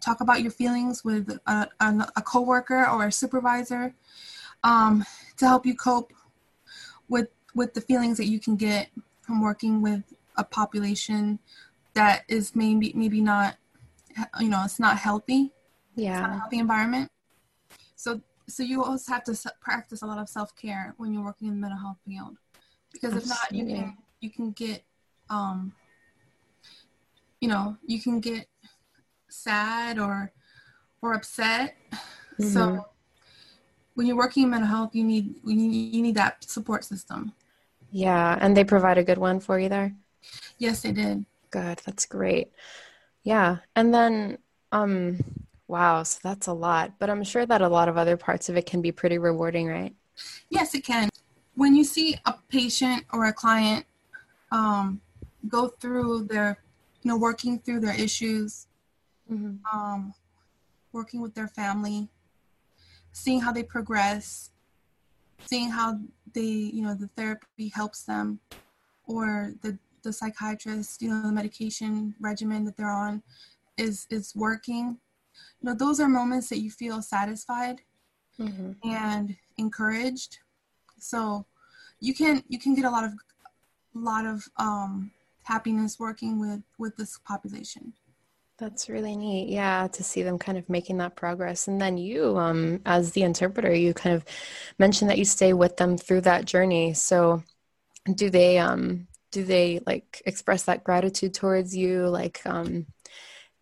talk 0.00 0.20
about 0.20 0.42
your 0.42 0.50
feelings 0.50 1.04
with 1.04 1.38
a, 1.46 1.68
a, 1.80 2.06
a 2.16 2.22
coworker 2.22 2.88
or 2.88 3.06
a 3.06 3.12
supervisor 3.12 3.94
um, 4.64 5.04
to 5.36 5.46
help 5.46 5.64
you 5.64 5.74
cope 5.74 6.12
with 7.08 7.28
with 7.54 7.74
the 7.74 7.80
feelings 7.80 8.16
that 8.16 8.26
you 8.26 8.40
can 8.40 8.56
get 8.56 8.88
from 9.20 9.42
working 9.42 9.82
with 9.82 10.02
a 10.36 10.44
population 10.44 11.38
that 11.94 12.24
is 12.28 12.56
maybe 12.56 12.92
maybe 12.94 13.20
not 13.20 13.56
you 14.40 14.48
know 14.48 14.62
it's 14.64 14.80
not 14.80 14.96
healthy 14.96 15.52
yeah 15.94 16.20
not 16.20 16.38
healthy 16.38 16.58
environment 16.58 17.10
so 17.96 18.20
so 18.48 18.62
you 18.62 18.82
always 18.82 19.06
have 19.06 19.22
to 19.22 19.36
practice 19.60 20.02
a 20.02 20.06
lot 20.06 20.18
of 20.18 20.28
self-care 20.28 20.94
when 20.96 21.12
you're 21.12 21.24
working 21.24 21.48
in 21.48 21.54
the 21.54 21.60
mental 21.60 21.78
health 21.78 21.98
field 22.06 22.36
because 22.92 23.14
if 23.14 23.26
not 23.26 23.52
you 23.52 23.66
can 23.66 23.96
you 24.20 24.30
can 24.30 24.50
get 24.52 24.82
um 25.30 25.72
you 27.40 27.48
know 27.48 27.76
you 27.86 28.00
can 28.00 28.20
get 28.20 28.46
sad 29.28 29.98
or 29.98 30.32
or 31.02 31.14
upset. 31.14 31.76
Mm-hmm. 31.90 32.44
So 32.44 32.86
when 33.94 34.06
you're 34.06 34.16
working 34.16 34.44
in 34.44 34.50
mental 34.50 34.68
health, 34.68 34.94
you 34.94 35.04
need, 35.04 35.34
you 35.44 36.02
need 36.02 36.14
that 36.14 36.44
support 36.44 36.84
system. 36.84 37.32
Yeah, 37.92 38.38
and 38.40 38.56
they 38.56 38.64
provide 38.64 38.98
a 38.98 39.04
good 39.04 39.18
one 39.18 39.38
for 39.38 39.60
you 39.60 39.68
there. 39.68 39.94
Yes, 40.58 40.80
they 40.82 40.92
did. 40.92 41.26
Good, 41.50 41.80
that's 41.84 42.06
great. 42.06 42.50
Yeah, 43.22 43.58
and 43.76 43.92
then 43.92 44.38
um, 44.72 45.22
wow, 45.68 46.02
so 46.02 46.18
that's 46.22 46.46
a 46.46 46.52
lot. 46.52 46.94
But 46.98 47.10
I'm 47.10 47.22
sure 47.22 47.44
that 47.46 47.60
a 47.60 47.68
lot 47.68 47.88
of 47.88 47.98
other 47.98 48.16
parts 48.16 48.48
of 48.48 48.56
it 48.56 48.66
can 48.66 48.80
be 48.80 48.90
pretty 48.90 49.18
rewarding, 49.18 49.68
right? 49.68 49.94
Yes, 50.48 50.74
it 50.74 50.84
can. 50.84 51.10
When 51.54 51.76
you 51.76 51.84
see 51.84 52.16
a 52.24 52.34
patient 52.48 53.04
or 53.12 53.26
a 53.26 53.32
client 53.32 53.84
um, 54.50 55.02
go 55.48 55.68
through 55.68 56.24
their, 56.24 56.58
you 57.02 57.10
know, 57.10 57.18
working 57.18 57.58
through 57.58 57.80
their 57.80 57.94
issues, 57.94 58.66
mm-hmm. 59.30 59.56
um, 59.70 60.14
working 60.92 61.20
with 61.20 61.34
their 61.34 61.48
family, 61.48 62.08
seeing 63.12 63.40
how 63.40 63.52
they 63.52 63.62
progress, 63.62 64.50
seeing 65.46 65.70
how 65.70 65.98
they, 66.34 66.40
you 66.40 66.82
know, 66.82 66.94
the 66.94 67.08
therapy 67.08 67.68
helps 67.68 68.04
them, 68.04 68.40
or 69.06 69.52
the 69.62 69.78
the 70.02 70.12
psychiatrist, 70.12 71.00
you 71.00 71.08
know, 71.08 71.22
the 71.22 71.32
medication 71.32 72.14
regimen 72.20 72.64
that 72.64 72.76
they're 72.76 72.90
on 72.90 73.22
is 73.76 74.06
is 74.10 74.34
working. 74.34 74.98
You 75.60 75.70
know, 75.70 75.74
those 75.74 76.00
are 76.00 76.08
moments 76.08 76.48
that 76.48 76.60
you 76.60 76.70
feel 76.70 77.02
satisfied 77.02 77.82
mm-hmm. 78.38 78.72
and 78.88 79.36
encouraged. 79.58 80.38
So 80.98 81.46
you 82.00 82.14
can 82.14 82.42
you 82.48 82.58
can 82.58 82.74
get 82.74 82.84
a 82.84 82.90
lot 82.90 83.04
of 83.04 83.12
lot 83.94 84.26
of 84.26 84.48
um, 84.56 85.12
happiness 85.44 85.98
working 85.98 86.40
with 86.40 86.62
with 86.78 86.96
this 86.96 87.18
population. 87.18 87.92
That's 88.62 88.88
really 88.88 89.16
neat. 89.16 89.48
Yeah, 89.48 89.88
to 89.88 90.04
see 90.04 90.22
them 90.22 90.38
kind 90.38 90.56
of 90.56 90.68
making 90.70 90.98
that 90.98 91.16
progress. 91.16 91.66
And 91.66 91.80
then 91.80 91.98
you, 91.98 92.38
um, 92.38 92.80
as 92.86 93.10
the 93.10 93.24
interpreter, 93.24 93.74
you 93.74 93.92
kind 93.92 94.14
of 94.14 94.24
mentioned 94.78 95.10
that 95.10 95.18
you 95.18 95.24
stay 95.24 95.52
with 95.52 95.76
them 95.78 95.98
through 95.98 96.20
that 96.20 96.44
journey. 96.44 96.94
So 96.94 97.42
do 98.14 98.30
they 98.30 98.58
um 98.58 99.08
do 99.32 99.42
they 99.42 99.80
like 99.84 100.22
express 100.26 100.62
that 100.64 100.84
gratitude 100.84 101.34
towards 101.34 101.76
you? 101.76 102.06
Like 102.06 102.40
um 102.46 102.86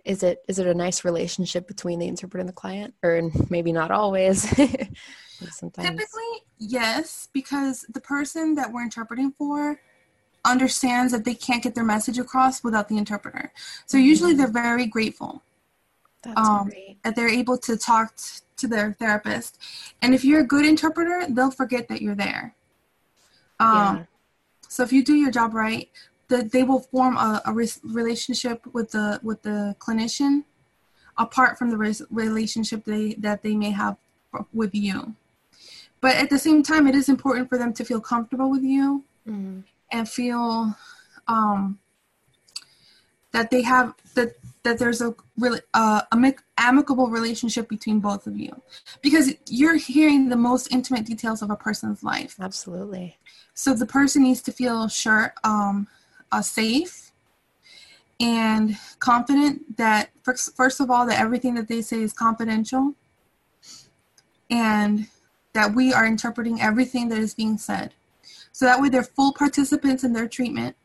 is 0.05 0.23
it 0.23 0.41
is 0.49 0.59
it 0.59 0.67
a 0.67 0.75
nice 0.75 1.03
relationship 1.03 1.67
between 1.67 1.99
the 1.99 2.07
interpreter 2.07 2.41
and 2.41 2.49
the 2.49 2.53
client? 2.53 2.93
Or 3.03 3.23
maybe 3.49 3.73
not 3.73 3.91
always. 3.91 4.43
Sometimes. 5.51 5.89
Typically, 5.89 6.43
yes, 6.59 7.31
because 7.33 7.87
the 7.89 8.03
person 8.03 8.55
that 8.57 8.71
we're 8.71 8.83
interpreting 8.83 9.33
for 9.33 9.81
understands 10.45 11.13
that 11.13 11.25
they 11.25 11.35
can't 11.35 11.63
get 11.63 11.75
their 11.75 11.85
message 11.85 12.19
across 12.19 12.65
without 12.65 12.89
the 12.89 12.97
interpreter. 12.97 13.53
So 13.87 13.99
mm-hmm. 13.99 14.07
usually 14.07 14.35
they're 14.35 14.51
very 14.51 14.87
grateful 14.87 15.43
um, 16.37 16.71
that 17.05 17.17
they're 17.17 17.29
able 17.29 17.59
to 17.59 17.77
talk 17.77 18.17
t- 18.17 18.41
to 18.59 18.69
their 18.69 18.93
therapist. 18.93 19.59
And 20.03 20.15
if 20.15 20.25
you're 20.25 20.41
a 20.41 20.47
good 20.47 20.67
interpreter, 20.67 21.27
they'll 21.29 21.51
forget 21.51 21.89
that 21.89 22.03
you're 22.03 22.15
there. 22.15 22.55
Um, 23.59 23.97
yeah. 23.97 24.05
So 24.69 24.83
if 24.83 24.93
you 24.93 25.05
do 25.05 25.15
your 25.15 25.31
job 25.31 25.55
right, 25.55 25.89
the, 26.29 26.43
they 26.43 26.63
will 26.63 26.81
form 26.81 27.17
a, 27.17 27.43
a 27.47 27.53
re- 27.53 27.69
relationship 27.83 28.65
with 28.73 28.93
the 28.93 29.21
with 29.23 29.43
the 29.43 29.75
clinician, 29.79 30.45
apart 31.19 31.59
from 31.59 31.71
the 31.71 31.77
res- 31.77 32.03
relationship 32.11 32.85
they 32.85 33.15
that 33.15 33.43
they 33.43 33.57
may 33.57 33.71
have 33.71 33.97
with 34.53 34.75
you. 34.75 35.17
But 36.01 36.17
at 36.17 36.31
the 36.31 36.39
same 36.39 36.63
time, 36.63 36.87
it 36.87 36.95
is 36.95 37.09
important 37.09 37.49
for 37.49 37.59
them 37.59 37.73
to 37.75 37.85
feel 37.85 38.01
comfortable 38.01 38.49
with 38.49 38.63
you. 38.63 39.05
Mm-hmm 39.29 39.61
and 39.93 40.09
feel 40.09 40.75
um, 41.29 41.79
that 43.33 43.51
they 43.51 43.63
have 43.63 43.95
that 44.15 44.35
that 44.63 44.79
there's 44.79 45.01
a 45.01 45.15
really 45.39 45.61
uh, 45.75 46.03
a 46.13 46.35
amicable 46.59 47.09
relationship 47.09 47.69
between 47.69 48.01
both 48.01 48.27
of 48.27 48.39
you. 48.39 48.63
Because 49.01 49.35
you're 49.47 49.77
hearing 49.77 50.29
the 50.29 50.37
most 50.37 50.73
intimate 50.73 51.07
details 51.07 51.43
of 51.43 51.51
a 51.51 51.57
person's 51.57 52.03
life. 52.03 52.37
Absolutely. 52.41 53.17
So 53.55 53.75
the 53.75 53.87
person 53.87 54.23
needs 54.23 54.43
to 54.43 54.53
feel 54.53 54.89
sure 54.89 55.35
um, 55.45 55.89
uh, 56.33 56.43
safe 56.43 57.13
and 58.19 58.77
confident 58.99 59.77
that 59.79 60.11
first, 60.23 60.55
first 60.55 60.81
of 60.81 60.91
all 60.91 61.07
that 61.07 61.19
everything 61.19 61.55
that 61.55 61.69
they 61.69 61.81
say 61.81 62.03
is 62.03 62.13
confidential. 62.13 62.95
And 64.51 65.07
that 65.53 65.75
we 65.75 65.93
are 65.93 66.07
interpreting 66.07 66.61
everything 66.61 67.09
that 67.09 67.19
is 67.19 67.35
being 67.35 67.57
said 67.57 67.95
so 68.53 68.65
that 68.65 68.81
way 68.81 68.89
they're 68.89 69.03
full 69.03 69.33
participants 69.33 70.05
in 70.05 70.13
their 70.13 70.29
treatment 70.29 70.77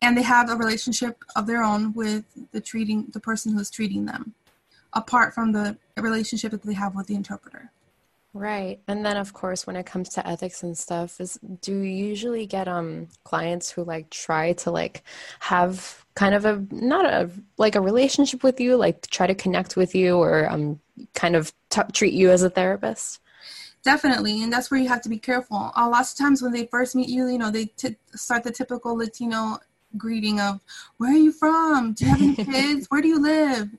and 0.00 0.16
they 0.16 0.22
have 0.22 0.50
a 0.50 0.56
relationship 0.56 1.24
of 1.36 1.46
their 1.46 1.62
own 1.62 1.92
with 1.92 2.24
the 2.52 2.60
treating 2.60 3.06
the 3.12 3.20
person 3.20 3.52
who's 3.52 3.70
treating 3.70 4.06
them 4.06 4.34
apart 4.92 5.34
from 5.34 5.52
the 5.52 5.76
relationship 5.96 6.50
that 6.52 6.62
they 6.62 6.72
have 6.72 6.94
with 6.94 7.06
the 7.06 7.14
interpreter. 7.14 7.70
Right. 8.34 8.80
And 8.86 9.04
then 9.04 9.16
of 9.16 9.32
course 9.32 9.66
when 9.66 9.74
it 9.74 9.86
comes 9.86 10.10
to 10.10 10.26
ethics 10.26 10.62
and 10.62 10.76
stuff 10.76 11.20
is 11.20 11.38
do 11.60 11.72
you 11.72 11.82
usually 11.82 12.46
get 12.46 12.68
um 12.68 13.08
clients 13.24 13.70
who 13.70 13.84
like 13.84 14.10
try 14.10 14.52
to 14.52 14.70
like 14.70 15.02
have 15.40 16.04
kind 16.14 16.34
of 16.34 16.44
a 16.44 16.64
not 16.70 17.06
a 17.06 17.30
like 17.56 17.74
a 17.74 17.80
relationship 17.80 18.42
with 18.42 18.60
you 18.60 18.76
like 18.76 19.06
try 19.08 19.26
to 19.26 19.34
connect 19.34 19.76
with 19.76 19.94
you 19.94 20.18
or 20.18 20.48
um 20.50 20.78
kind 21.14 21.36
of 21.36 21.52
t- 21.70 21.80
treat 21.92 22.12
you 22.12 22.30
as 22.30 22.42
a 22.42 22.50
therapist 22.50 23.20
Definitely, 23.88 24.42
and 24.42 24.52
that's 24.52 24.70
where 24.70 24.78
you 24.78 24.86
have 24.88 25.00
to 25.00 25.08
be 25.08 25.16
careful. 25.18 25.72
Uh, 25.74 25.88
lots 25.88 26.12
of 26.12 26.18
times 26.18 26.42
when 26.42 26.52
they 26.52 26.66
first 26.66 26.94
meet 26.94 27.08
you, 27.08 27.26
you 27.26 27.38
know, 27.38 27.50
they 27.50 27.64
t- 27.64 27.96
start 28.14 28.44
the 28.44 28.50
typical 28.50 28.94
Latino 28.94 29.60
greeting 29.96 30.40
of 30.40 30.60
"Where 30.98 31.14
are 31.14 31.16
you 31.16 31.32
from? 31.32 31.94
Do 31.94 32.04
you 32.04 32.10
have 32.10 32.20
any 32.20 32.34
kids? 32.52 32.88
Where 32.90 33.00
do 33.00 33.08
you 33.08 33.18
live?" 33.18 33.70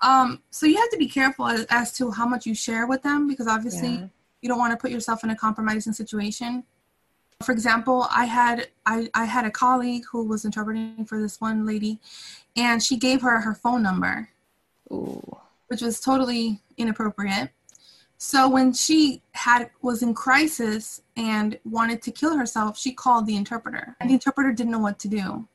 Um, 0.00 0.42
so 0.50 0.66
you 0.66 0.76
have 0.78 0.90
to 0.90 0.96
be 0.96 1.06
careful 1.06 1.46
as, 1.46 1.64
as, 1.70 1.92
to 1.98 2.10
how 2.10 2.26
much 2.26 2.44
you 2.44 2.56
share 2.56 2.88
with 2.88 3.04
them 3.04 3.28
because 3.28 3.46
obviously 3.46 3.90
yeah. 3.90 4.06
you 4.40 4.48
don't 4.48 4.58
want 4.58 4.72
to 4.72 4.76
put 4.76 4.90
yourself 4.90 5.22
in 5.22 5.30
a 5.30 5.36
compromising 5.36 5.92
situation. 5.92 6.64
For 7.44 7.52
example, 7.52 8.08
I 8.10 8.24
had 8.24 8.66
I, 8.84 9.10
I 9.14 9.26
had 9.26 9.44
a 9.44 9.50
colleague 9.52 10.02
who 10.10 10.24
was 10.26 10.44
interpreting 10.44 11.04
for 11.04 11.20
this 11.22 11.40
one 11.40 11.64
lady, 11.64 12.00
and 12.56 12.82
she 12.82 12.96
gave 12.96 13.22
her 13.22 13.40
her 13.40 13.54
phone 13.54 13.84
number, 13.84 14.28
Ooh. 14.90 15.22
which 15.68 15.82
was 15.82 16.00
totally 16.00 16.58
inappropriate 16.76 17.52
so 18.24 18.48
when 18.48 18.72
she 18.72 19.20
had 19.32 19.70
was 19.82 20.00
in 20.00 20.14
crisis 20.14 21.02
and 21.16 21.58
wanted 21.64 22.02
to 22.02 22.12
kill 22.12 22.36
herself, 22.36 22.78
she 22.78 22.92
called 22.92 23.26
the 23.26 23.34
interpreter, 23.34 23.96
and 23.98 24.08
the 24.08 24.14
interpreter 24.14 24.52
didn't 24.52 24.70
know 24.70 24.78
what 24.78 25.00
to 25.00 25.08
do. 25.08 25.48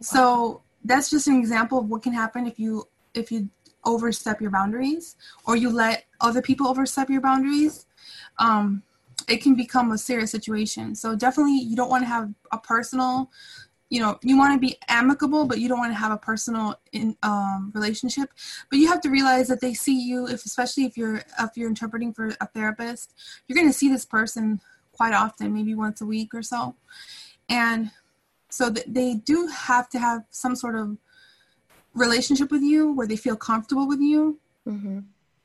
So 0.00 0.62
that's 0.84 1.08
just 1.08 1.28
an 1.28 1.38
example 1.38 1.78
of 1.78 1.88
what 1.88 2.02
can 2.02 2.14
happen 2.14 2.48
if 2.48 2.58
you 2.58 2.88
if 3.14 3.30
you 3.30 3.48
overstep 3.84 4.40
your 4.40 4.50
boundaries 4.50 5.14
or 5.46 5.54
you 5.54 5.70
let 5.70 6.06
other 6.20 6.42
people 6.42 6.66
overstep 6.66 7.08
your 7.08 7.20
boundaries. 7.20 7.86
Um, 8.40 8.82
it 9.28 9.36
can 9.36 9.54
become 9.54 9.92
a 9.92 9.98
serious 9.98 10.32
situation. 10.32 10.96
So 10.96 11.14
definitely, 11.14 11.60
you 11.60 11.76
don't 11.76 11.90
want 11.90 12.02
to 12.02 12.08
have 12.08 12.28
a 12.50 12.58
personal 12.58 13.30
you 13.92 14.00
know 14.00 14.18
you 14.22 14.38
want 14.38 14.54
to 14.54 14.58
be 14.58 14.74
amicable 14.88 15.44
but 15.44 15.60
you 15.60 15.68
don't 15.68 15.78
want 15.78 15.92
to 15.92 15.98
have 15.98 16.12
a 16.12 16.16
personal 16.16 16.74
in, 16.92 17.14
um, 17.22 17.70
relationship. 17.74 18.30
But 18.70 18.78
you 18.78 18.88
have 18.88 19.02
to 19.02 19.10
realize 19.10 19.48
that 19.48 19.60
they 19.60 19.74
see 19.74 20.00
you 20.00 20.26
if 20.26 20.46
especially 20.46 20.84
if 20.86 20.96
you're 20.96 21.16
if 21.38 21.50
you're 21.56 21.68
interpreting 21.68 22.14
for 22.14 22.28
a 22.40 22.46
therapist 22.46 23.12
you're 23.46 23.54
going 23.54 23.68
to 23.68 23.78
see 23.78 23.90
this 23.90 24.06
person 24.06 24.62
quite 24.92 25.12
often 25.12 25.52
maybe 25.52 25.74
once 25.74 26.00
a 26.00 26.06
week 26.06 26.32
or 26.32 26.42
so. 26.42 26.74
And 27.50 27.90
so 28.48 28.72
th- 28.72 28.86
they 28.88 29.14
do 29.14 29.46
have 29.48 29.90
to 29.90 29.98
have 29.98 30.24
some 30.30 30.56
sort 30.56 30.74
of 30.74 30.96
relationship 31.92 32.50
with 32.50 32.62
you 32.62 32.92
where 32.92 33.06
they 33.06 33.16
feel 33.16 33.36
comfortable 33.36 33.86
with 33.86 34.00
you. 34.00 34.40
Mm-hmm. 34.66 35.00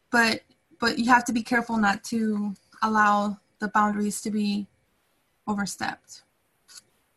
but 0.10 0.42
but 0.80 1.00
you 1.00 1.06
have 1.12 1.26
to 1.26 1.34
be 1.34 1.42
careful 1.42 1.76
not 1.78 2.04
to 2.12 2.54
allow 2.84 3.40
the 3.60 3.68
boundaries 3.68 4.22
to 4.22 4.30
be 4.32 4.68
overstepped. 5.48 6.22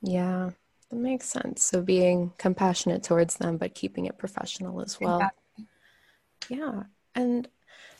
Yeah 0.03 0.51
that 0.91 0.97
makes 0.97 1.29
sense. 1.29 1.63
So 1.63 1.83
being 1.83 2.33
compassionate 2.37 3.03
towards 3.03 3.37
them, 3.37 3.57
but 3.57 3.75
keeping 3.75 4.07
it 4.07 4.19
professional 4.19 4.83
as 4.83 5.01
well. 5.01 5.19
Exactly. 5.19 5.67
Yeah. 6.49 6.83
And 7.15 7.49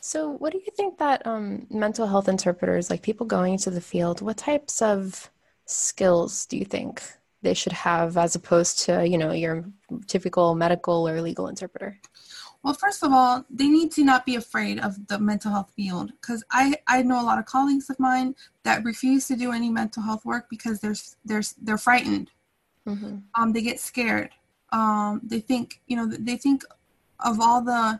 so, 0.01 0.31
what 0.31 0.51
do 0.51 0.59
you 0.59 0.71
think 0.75 0.97
that 0.97 1.25
um, 1.25 1.67
mental 1.69 2.07
health 2.07 2.27
interpreters, 2.27 2.89
like 2.89 3.01
people 3.01 3.25
going 3.25 3.53
into 3.53 3.69
the 3.69 3.81
field, 3.81 4.21
what 4.21 4.37
types 4.37 4.81
of 4.81 5.29
skills 5.65 6.45
do 6.47 6.57
you 6.57 6.65
think 6.65 7.01
they 7.41 7.53
should 7.53 7.71
have 7.71 8.17
as 8.17 8.35
opposed 8.35 8.79
to, 8.79 9.07
you 9.07 9.17
know, 9.17 9.31
your 9.31 9.65
typical 10.07 10.55
medical 10.55 11.07
or 11.07 11.21
legal 11.21 11.47
interpreter? 11.47 11.99
Well, 12.63 12.73
first 12.73 13.03
of 13.03 13.11
all, 13.11 13.43
they 13.49 13.67
need 13.67 13.91
to 13.93 14.03
not 14.03 14.25
be 14.25 14.35
afraid 14.35 14.79
of 14.79 15.07
the 15.07 15.17
mental 15.17 15.51
health 15.51 15.71
field 15.75 16.11
because 16.21 16.43
I, 16.51 16.75
I 16.87 17.01
know 17.01 17.19
a 17.19 17.25
lot 17.25 17.39
of 17.39 17.45
colleagues 17.45 17.89
of 17.89 17.99
mine 17.99 18.35
that 18.63 18.83
refuse 18.83 19.27
to 19.27 19.35
do 19.35 19.51
any 19.51 19.69
mental 19.69 20.03
health 20.03 20.25
work 20.25 20.47
because 20.49 20.79
they're, 20.79 20.95
they're, 21.25 21.41
they're 21.59 21.79
frightened 21.79 22.29
Mm-hmm. 22.87 23.17
Um, 23.35 23.53
they 23.53 23.61
get 23.61 23.79
scared. 23.79 24.31
Um, 24.71 25.21
they 25.23 25.39
think, 25.39 25.81
you 25.87 25.95
know, 25.95 26.07
they 26.07 26.37
think 26.37 26.63
of 27.19 27.39
all 27.39 27.61
the, 27.61 27.99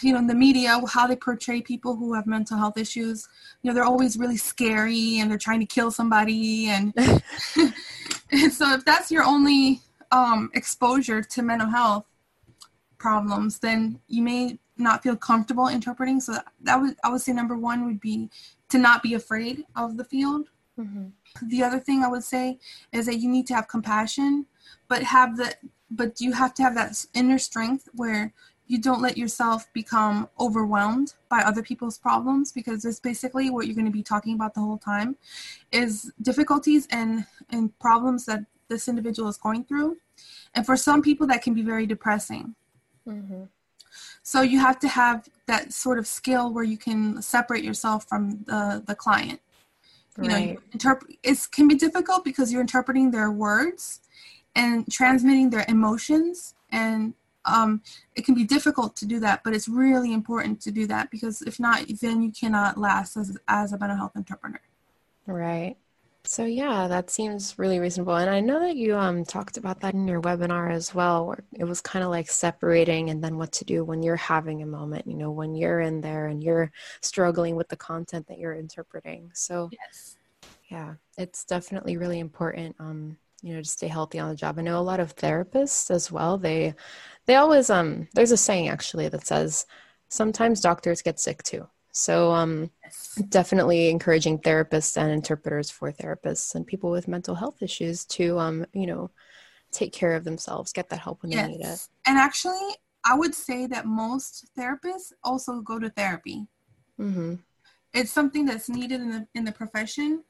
you 0.00 0.12
know, 0.12 0.26
the 0.26 0.34
media, 0.34 0.80
how 0.88 1.06
they 1.06 1.16
portray 1.16 1.60
people 1.60 1.96
who 1.96 2.14
have 2.14 2.26
mental 2.26 2.58
health 2.58 2.76
issues. 2.76 3.28
You 3.62 3.70
know, 3.70 3.74
they're 3.74 3.84
always 3.84 4.16
really 4.16 4.36
scary 4.36 5.18
and 5.18 5.30
they're 5.30 5.38
trying 5.38 5.60
to 5.60 5.66
kill 5.66 5.90
somebody. 5.90 6.68
And, 6.68 6.92
and 6.96 7.22
so 8.52 8.72
if 8.72 8.84
that's 8.84 9.10
your 9.10 9.24
only 9.24 9.80
um, 10.10 10.50
exposure 10.54 11.22
to 11.22 11.42
mental 11.42 11.68
health 11.68 12.04
problems, 12.98 13.58
then 13.58 14.00
you 14.08 14.22
may 14.22 14.58
not 14.76 15.02
feel 15.02 15.16
comfortable 15.16 15.68
interpreting. 15.68 16.20
So 16.20 16.36
that 16.62 16.80
would, 16.80 16.96
I 17.04 17.10
would 17.10 17.20
say 17.20 17.32
number 17.32 17.56
one 17.56 17.84
would 17.84 18.00
be 18.00 18.30
to 18.70 18.78
not 18.78 19.02
be 19.02 19.14
afraid 19.14 19.64
of 19.76 19.96
the 19.96 20.04
field. 20.04 20.48
Mm-hmm. 20.78 21.48
The 21.48 21.62
other 21.62 21.78
thing 21.78 22.02
I 22.02 22.08
would 22.08 22.24
say 22.24 22.58
is 22.92 23.06
that 23.06 23.18
you 23.18 23.28
need 23.28 23.46
to 23.48 23.54
have 23.54 23.68
compassion, 23.68 24.46
but 24.88 25.02
have 25.02 25.36
the 25.36 25.54
but 25.90 26.20
you 26.20 26.32
have 26.32 26.54
to 26.54 26.62
have 26.62 26.74
that 26.74 27.04
inner 27.14 27.38
strength 27.38 27.88
where 27.94 28.32
you 28.66 28.80
don't 28.80 29.02
let 29.02 29.18
yourself 29.18 29.70
become 29.72 30.28
overwhelmed 30.40 31.14
by 31.28 31.40
other 31.40 31.62
people's 31.62 31.98
problems 31.98 32.50
because 32.50 32.84
it's 32.84 33.00
basically 33.00 33.50
what 33.50 33.66
you're 33.66 33.74
going 33.74 33.84
to 33.84 33.90
be 33.90 34.02
talking 34.02 34.34
about 34.34 34.54
the 34.54 34.60
whole 34.60 34.78
time 34.78 35.16
is 35.70 36.10
difficulties 36.22 36.88
and 36.90 37.26
and 37.50 37.78
problems 37.78 38.24
that 38.24 38.44
this 38.68 38.88
individual 38.88 39.28
is 39.28 39.36
going 39.36 39.64
through 39.64 39.96
and 40.54 40.64
for 40.64 40.76
some 40.76 41.02
people 41.02 41.26
that 41.26 41.42
can 41.42 41.54
be 41.54 41.62
very 41.62 41.86
depressing 41.86 42.54
mm-hmm. 43.06 43.44
so 44.22 44.40
you 44.40 44.58
have 44.58 44.78
to 44.78 44.88
have 44.88 45.28
that 45.46 45.72
sort 45.72 45.98
of 45.98 46.06
skill 46.06 46.52
where 46.52 46.64
you 46.64 46.78
can 46.78 47.20
separate 47.20 47.62
yourself 47.62 48.08
from 48.08 48.42
the 48.44 48.82
the 48.86 48.94
client 48.94 49.40
you 50.18 50.28
right. 50.28 50.30
know 50.30 50.52
you 50.52 50.62
interpret 50.72 51.16
it 51.22 51.38
can 51.50 51.68
be 51.68 51.74
difficult 51.74 52.24
because 52.24 52.52
you're 52.52 52.60
interpreting 52.60 53.10
their 53.10 53.30
words 53.30 54.00
and 54.54 54.90
transmitting 54.90 55.50
their 55.50 55.64
emotions 55.68 56.54
and 56.70 57.14
um, 57.46 57.82
it 58.14 58.24
can 58.24 58.34
be 58.34 58.44
difficult 58.44 58.96
to 58.96 59.06
do 59.06 59.20
that 59.20 59.42
but 59.44 59.54
it's 59.54 59.68
really 59.68 60.12
important 60.12 60.60
to 60.60 60.70
do 60.70 60.86
that 60.86 61.10
because 61.10 61.42
if 61.42 61.58
not 61.58 61.84
then 62.00 62.22
you 62.22 62.30
cannot 62.30 62.78
last 62.78 63.16
as, 63.16 63.36
as 63.48 63.72
a 63.72 63.78
mental 63.78 63.96
health 63.96 64.12
interpreter 64.16 64.62
right 65.26 65.76
So 66.26 66.46
yeah, 66.46 66.88
that 66.88 67.10
seems 67.10 67.58
really 67.58 67.78
reasonable. 67.80 68.16
And 68.16 68.30
I 68.30 68.40
know 68.40 68.58
that 68.60 68.76
you 68.76 68.96
um 68.96 69.24
talked 69.24 69.58
about 69.58 69.80
that 69.80 69.94
in 69.94 70.08
your 70.08 70.22
webinar 70.22 70.72
as 70.72 70.94
well, 70.94 71.26
where 71.26 71.44
it 71.52 71.64
was 71.64 71.80
kind 71.82 72.02
of 72.04 72.10
like 72.10 72.30
separating 72.30 73.10
and 73.10 73.22
then 73.22 73.36
what 73.36 73.52
to 73.52 73.64
do 73.64 73.84
when 73.84 74.02
you're 74.02 74.16
having 74.16 74.62
a 74.62 74.66
moment, 74.66 75.06
you 75.06 75.14
know, 75.16 75.30
when 75.30 75.54
you're 75.54 75.80
in 75.80 76.00
there 76.00 76.26
and 76.28 76.42
you're 76.42 76.72
struggling 77.02 77.56
with 77.56 77.68
the 77.68 77.76
content 77.76 78.26
that 78.28 78.38
you're 78.38 78.54
interpreting. 78.54 79.30
So 79.34 79.70
yes. 79.70 80.16
yeah, 80.70 80.94
it's 81.18 81.44
definitely 81.44 81.96
really 81.98 82.20
important 82.20 82.76
um, 82.80 83.18
you 83.42 83.54
know, 83.54 83.62
to 83.62 83.68
stay 83.68 83.88
healthy 83.88 84.18
on 84.18 84.30
the 84.30 84.36
job. 84.36 84.58
I 84.58 84.62
know 84.62 84.80
a 84.80 84.82
lot 84.82 85.00
of 85.00 85.16
therapists 85.16 85.90
as 85.90 86.10
well. 86.10 86.38
They 86.38 86.74
they 87.26 87.36
always 87.36 87.70
um 87.70 88.08
there's 88.14 88.32
a 88.32 88.36
saying 88.38 88.68
actually 88.68 89.08
that 89.10 89.26
says 89.26 89.66
sometimes 90.08 90.60
doctors 90.62 91.02
get 91.02 91.20
sick 91.20 91.42
too. 91.42 91.68
So, 91.96 92.32
um, 92.32 92.70
definitely 93.28 93.88
encouraging 93.88 94.40
therapists 94.40 94.96
and 95.00 95.12
interpreters 95.12 95.70
for 95.70 95.92
therapists 95.92 96.56
and 96.56 96.66
people 96.66 96.90
with 96.90 97.06
mental 97.06 97.36
health 97.36 97.62
issues 97.62 98.04
to, 98.06 98.36
um, 98.40 98.66
you 98.72 98.88
know, 98.88 99.12
take 99.70 99.92
care 99.92 100.14
of 100.14 100.24
themselves, 100.24 100.72
get 100.72 100.88
that 100.88 100.98
help 100.98 101.22
when 101.22 101.30
yes. 101.30 101.46
they 101.46 101.52
need 101.52 101.64
it. 101.64 101.88
And 102.08 102.18
actually, 102.18 102.74
I 103.04 103.14
would 103.14 103.32
say 103.32 103.66
that 103.68 103.86
most 103.86 104.48
therapists 104.58 105.12
also 105.22 105.60
go 105.60 105.78
to 105.78 105.88
therapy. 105.90 106.48
Mm-hmm. 106.98 107.36
It's 107.92 108.10
something 108.10 108.44
that's 108.44 108.68
needed 108.68 109.00
in 109.00 109.10
the 109.10 109.28
in 109.36 109.44
the 109.44 109.52
profession. 109.52 110.24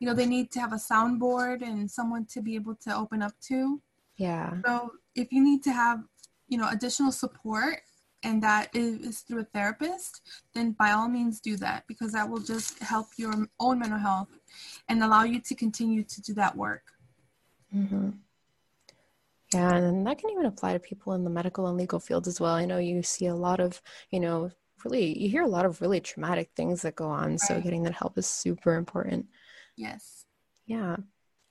You 0.00 0.08
know, 0.08 0.14
they 0.14 0.26
need 0.26 0.50
to 0.50 0.60
have 0.60 0.72
a 0.72 0.76
soundboard 0.76 1.62
and 1.62 1.88
someone 1.88 2.26
to 2.32 2.42
be 2.42 2.56
able 2.56 2.74
to 2.82 2.96
open 2.96 3.22
up 3.22 3.32
to. 3.48 3.80
Yeah. 4.16 4.54
So 4.66 4.90
if 5.14 5.32
you 5.32 5.44
need 5.44 5.62
to 5.62 5.72
have, 5.72 6.02
you 6.48 6.58
know, 6.58 6.68
additional 6.70 7.12
support 7.12 7.82
and 8.22 8.42
that 8.42 8.70
is 8.74 9.20
through 9.20 9.40
a 9.40 9.44
therapist, 9.44 10.22
then 10.54 10.72
by 10.72 10.90
all 10.90 11.08
means 11.08 11.40
do 11.40 11.56
that 11.56 11.84
because 11.86 12.12
that 12.12 12.28
will 12.28 12.40
just 12.40 12.78
help 12.80 13.06
your 13.16 13.32
own 13.60 13.78
mental 13.78 13.98
health 13.98 14.28
and 14.88 15.02
allow 15.02 15.22
you 15.24 15.40
to 15.40 15.54
continue 15.54 16.02
to 16.02 16.20
do 16.20 16.34
that 16.34 16.56
work. 16.56 16.82
Mm-hmm. 17.74 18.10
Yeah, 19.54 19.74
and 19.74 20.06
that 20.06 20.18
can 20.18 20.30
even 20.30 20.44
apply 20.44 20.74
to 20.74 20.78
people 20.78 21.14
in 21.14 21.24
the 21.24 21.30
medical 21.30 21.68
and 21.68 21.78
legal 21.78 22.00
fields 22.00 22.28
as 22.28 22.40
well. 22.40 22.54
I 22.54 22.66
know 22.66 22.78
you 22.78 23.02
see 23.02 23.26
a 23.26 23.34
lot 23.34 23.60
of, 23.60 23.80
you 24.10 24.20
know, 24.20 24.50
really, 24.84 25.18
you 25.18 25.30
hear 25.30 25.42
a 25.42 25.48
lot 25.48 25.64
of 25.64 25.80
really 25.80 26.00
traumatic 26.00 26.50
things 26.54 26.82
that 26.82 26.96
go 26.96 27.08
on. 27.08 27.30
Right. 27.30 27.40
So 27.40 27.60
getting 27.60 27.82
that 27.84 27.94
help 27.94 28.18
is 28.18 28.26
super 28.26 28.74
important. 28.74 29.26
Yes. 29.76 30.26
Yeah. 30.66 30.96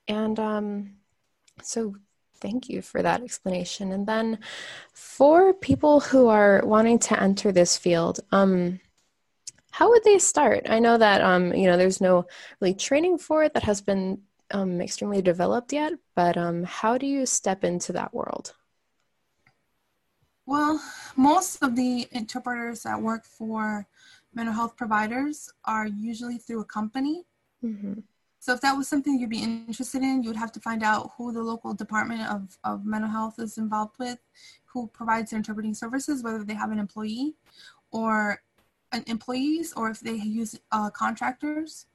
And 0.07 0.39
um, 0.39 0.97
so 1.63 1.95
Thank 2.39 2.70
you 2.70 2.82
for 2.82 3.01
that 3.01 3.22
explanation. 3.22 3.91
And 3.91 4.06
then 4.08 4.39
for 4.94 5.53
people 5.53 6.00
who 6.00 6.27
are 6.27 6.62
wanting 6.63 7.00
to 7.00 7.22
enter 7.22 7.51
this 7.51 7.77
field, 7.77 8.20
um, 8.32 8.79
how 9.72 9.89
would 9.89 10.03
they 10.03 10.17
start? 10.17 10.67
I 10.70 10.79
know 10.79 10.98
that 10.98 11.22
um, 11.22 11.53
you 11.53 11.67
know 11.67 11.77
there's 11.77 12.01
no 12.01 12.25
really 12.60 12.74
training 12.74 13.20
for 13.20 13.44
it 13.44 13.53
that 13.53 13.63
has 13.63 13.82
been 13.82 14.22
um, 14.51 14.82
extremely 14.82 15.22
developed 15.22 15.74
yet, 15.74 15.94
but 16.15 16.38
um, 16.38 16.63
how 16.63 16.98
do 16.98 17.06
you 17.06 17.25
step 17.25 17.63
into 17.63 17.94
that 17.94 18.13
world? 18.13 18.53
Well, 20.46 20.82
most 21.15 21.62
of 21.62 21.75
the 21.75 22.08
interpreters 22.12 22.84
that 22.84 23.01
work 23.01 23.25
for 23.25 23.86
mental 24.34 24.53
health 24.53 24.77
providers 24.77 25.51
are 25.65 25.88
usually 25.88 26.38
through 26.38 26.62
a 26.62 26.65
company. 26.65 27.25
Mm-hmm. 27.63 28.00
So 28.48 28.54
if 28.54 28.62
that 28.62 28.77
was 28.77 28.88
something 28.88 29.20
you'd 29.20 29.30
be 29.30 29.44
interested 29.44 30.01
in, 30.04 30.24
you 30.24 30.30
would 30.30 30.38
have 30.38 30.54
to 30.54 30.62
find 30.62 30.82
out 30.82 31.12
who 31.18 31.34
the 31.34 31.44
local 31.44 31.74
department 31.74 32.22
of, 32.32 32.58
of 32.63 32.86
mental 32.86 33.10
health 33.10 33.39
is 33.39 33.58
involved 33.58 34.00
with, 34.00 34.20
who 34.68 34.88
provides 34.88 35.32
their 35.32 35.38
interpreting 35.38 35.74
services, 35.74 36.24
whether 36.24 36.46
they 36.46 36.54
have 36.54 36.72
an 36.72 36.80
employee 36.80 37.34
or 37.92 38.42
an 38.94 39.04
employees 39.08 39.74
or 39.74 39.89
if 39.89 40.00
they 40.00 40.13
use 40.13 40.58
uh, 40.72 40.89
contractors. 40.92 41.88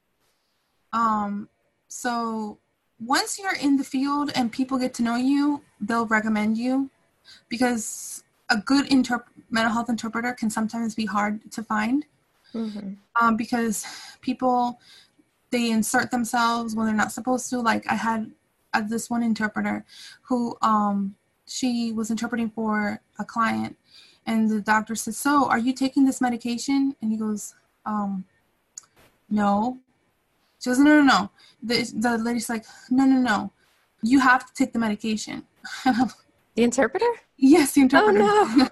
Um, 0.92 1.48
so 1.88 2.58
once 3.00 3.38
you're 3.38 3.56
in 3.56 3.78
the 3.78 3.84
field 3.84 4.30
and 4.34 4.52
people 4.52 4.76
get 4.76 4.92
to 4.96 5.02
know 5.02 5.16
you, 5.16 5.62
they'll 5.80 6.04
recommend 6.04 6.58
you 6.58 6.90
because 7.48 8.24
a 8.50 8.58
good 8.58 8.84
interp- 8.90 9.24
mental 9.48 9.72
health 9.72 9.88
interpreter 9.88 10.34
can 10.34 10.50
sometimes 10.50 10.94
be 10.94 11.06
hard 11.06 11.50
to 11.50 11.62
find 11.62 12.04
mm-hmm. 12.54 12.90
um, 13.18 13.36
because 13.38 13.86
people 14.20 14.78
they 15.52 15.70
insert 15.70 16.10
themselves 16.10 16.74
when 16.74 16.86
they're 16.86 16.96
not 16.96 17.12
supposed 17.12 17.48
to. 17.50 17.60
Like 17.60 17.86
I 17.88 17.94
had 17.94 18.32
uh, 18.74 18.80
this 18.80 19.08
one 19.08 19.22
interpreter 19.22 19.84
who 20.22 20.56
um, 20.62 21.14
she 21.46 21.92
was 21.92 22.10
interpreting 22.10 22.50
for 22.50 23.00
a 23.18 23.24
client, 23.24 23.76
and 24.26 24.50
the 24.50 24.60
doctor 24.60 24.96
said, 24.96 25.14
"So, 25.14 25.48
are 25.48 25.58
you 25.58 25.72
taking 25.72 26.04
this 26.04 26.20
medication?" 26.20 26.96
And 27.00 27.12
he 27.12 27.18
goes, 27.18 27.54
um, 27.86 28.24
"No." 29.30 29.78
She 30.58 30.70
goes, 30.70 30.78
"No, 30.78 31.00
no, 31.00 31.02
no." 31.02 31.30
The 31.62 31.92
the 31.94 32.18
lady's 32.18 32.48
like, 32.48 32.64
"No, 32.90 33.04
no, 33.04 33.18
no. 33.20 33.52
You 34.02 34.18
have 34.20 34.46
to 34.46 34.54
take 34.54 34.72
the 34.72 34.78
medication." 34.78 35.44
the 35.84 36.64
interpreter? 36.64 37.06
Yes, 37.36 37.72
the 37.72 37.82
interpreter. 37.82 38.22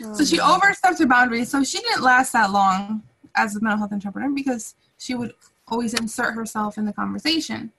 Oh, 0.00 0.06
no. 0.10 0.14
so 0.14 0.24
she 0.24 0.38
overstepped 0.38 1.00
her 1.00 1.06
boundaries. 1.06 1.50
So 1.50 1.64
she 1.64 1.80
didn't 1.80 2.02
last 2.02 2.32
that 2.34 2.52
long 2.52 3.02
as 3.34 3.56
a 3.56 3.60
mental 3.60 3.78
health 3.78 3.92
interpreter 3.92 4.28
because 4.32 4.76
she 4.98 5.14
would 5.14 5.32
always 5.68 5.94
insert 5.94 6.34
herself 6.34 6.76
in 6.76 6.84
the 6.84 6.92
conversation. 6.92 7.72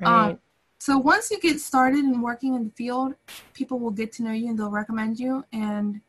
Right. 0.00 0.30
Um, 0.30 0.38
so 0.78 0.96
once 0.96 1.30
you 1.30 1.38
get 1.38 1.60
started 1.60 2.04
and 2.04 2.22
working 2.22 2.54
in 2.54 2.64
the 2.64 2.70
field, 2.70 3.14
people 3.52 3.78
will 3.78 3.90
get 3.90 4.12
to 4.12 4.22
know 4.22 4.32
you 4.32 4.48
and 4.48 4.58
they'll 4.58 4.70
recommend 4.70 5.20
you, 5.20 5.44
and 5.52 6.00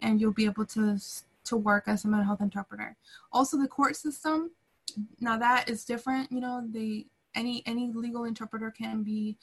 and 0.00 0.20
you'll 0.20 0.32
be 0.32 0.44
able 0.44 0.66
to 0.66 0.98
to 1.44 1.56
work 1.56 1.84
as 1.86 2.04
a 2.04 2.08
mental 2.08 2.26
health 2.26 2.40
interpreter. 2.40 2.96
Also, 3.32 3.56
the 3.56 3.68
court 3.68 3.96
system. 3.96 4.50
Now 5.20 5.38
that 5.38 5.68
is 5.68 5.84
different. 5.84 6.32
You 6.32 6.40
know, 6.40 6.66
the 6.68 7.06
any 7.34 7.62
any 7.66 7.92
legal 7.94 8.24
interpreter 8.24 8.70
can 8.70 9.02
be 9.02 9.38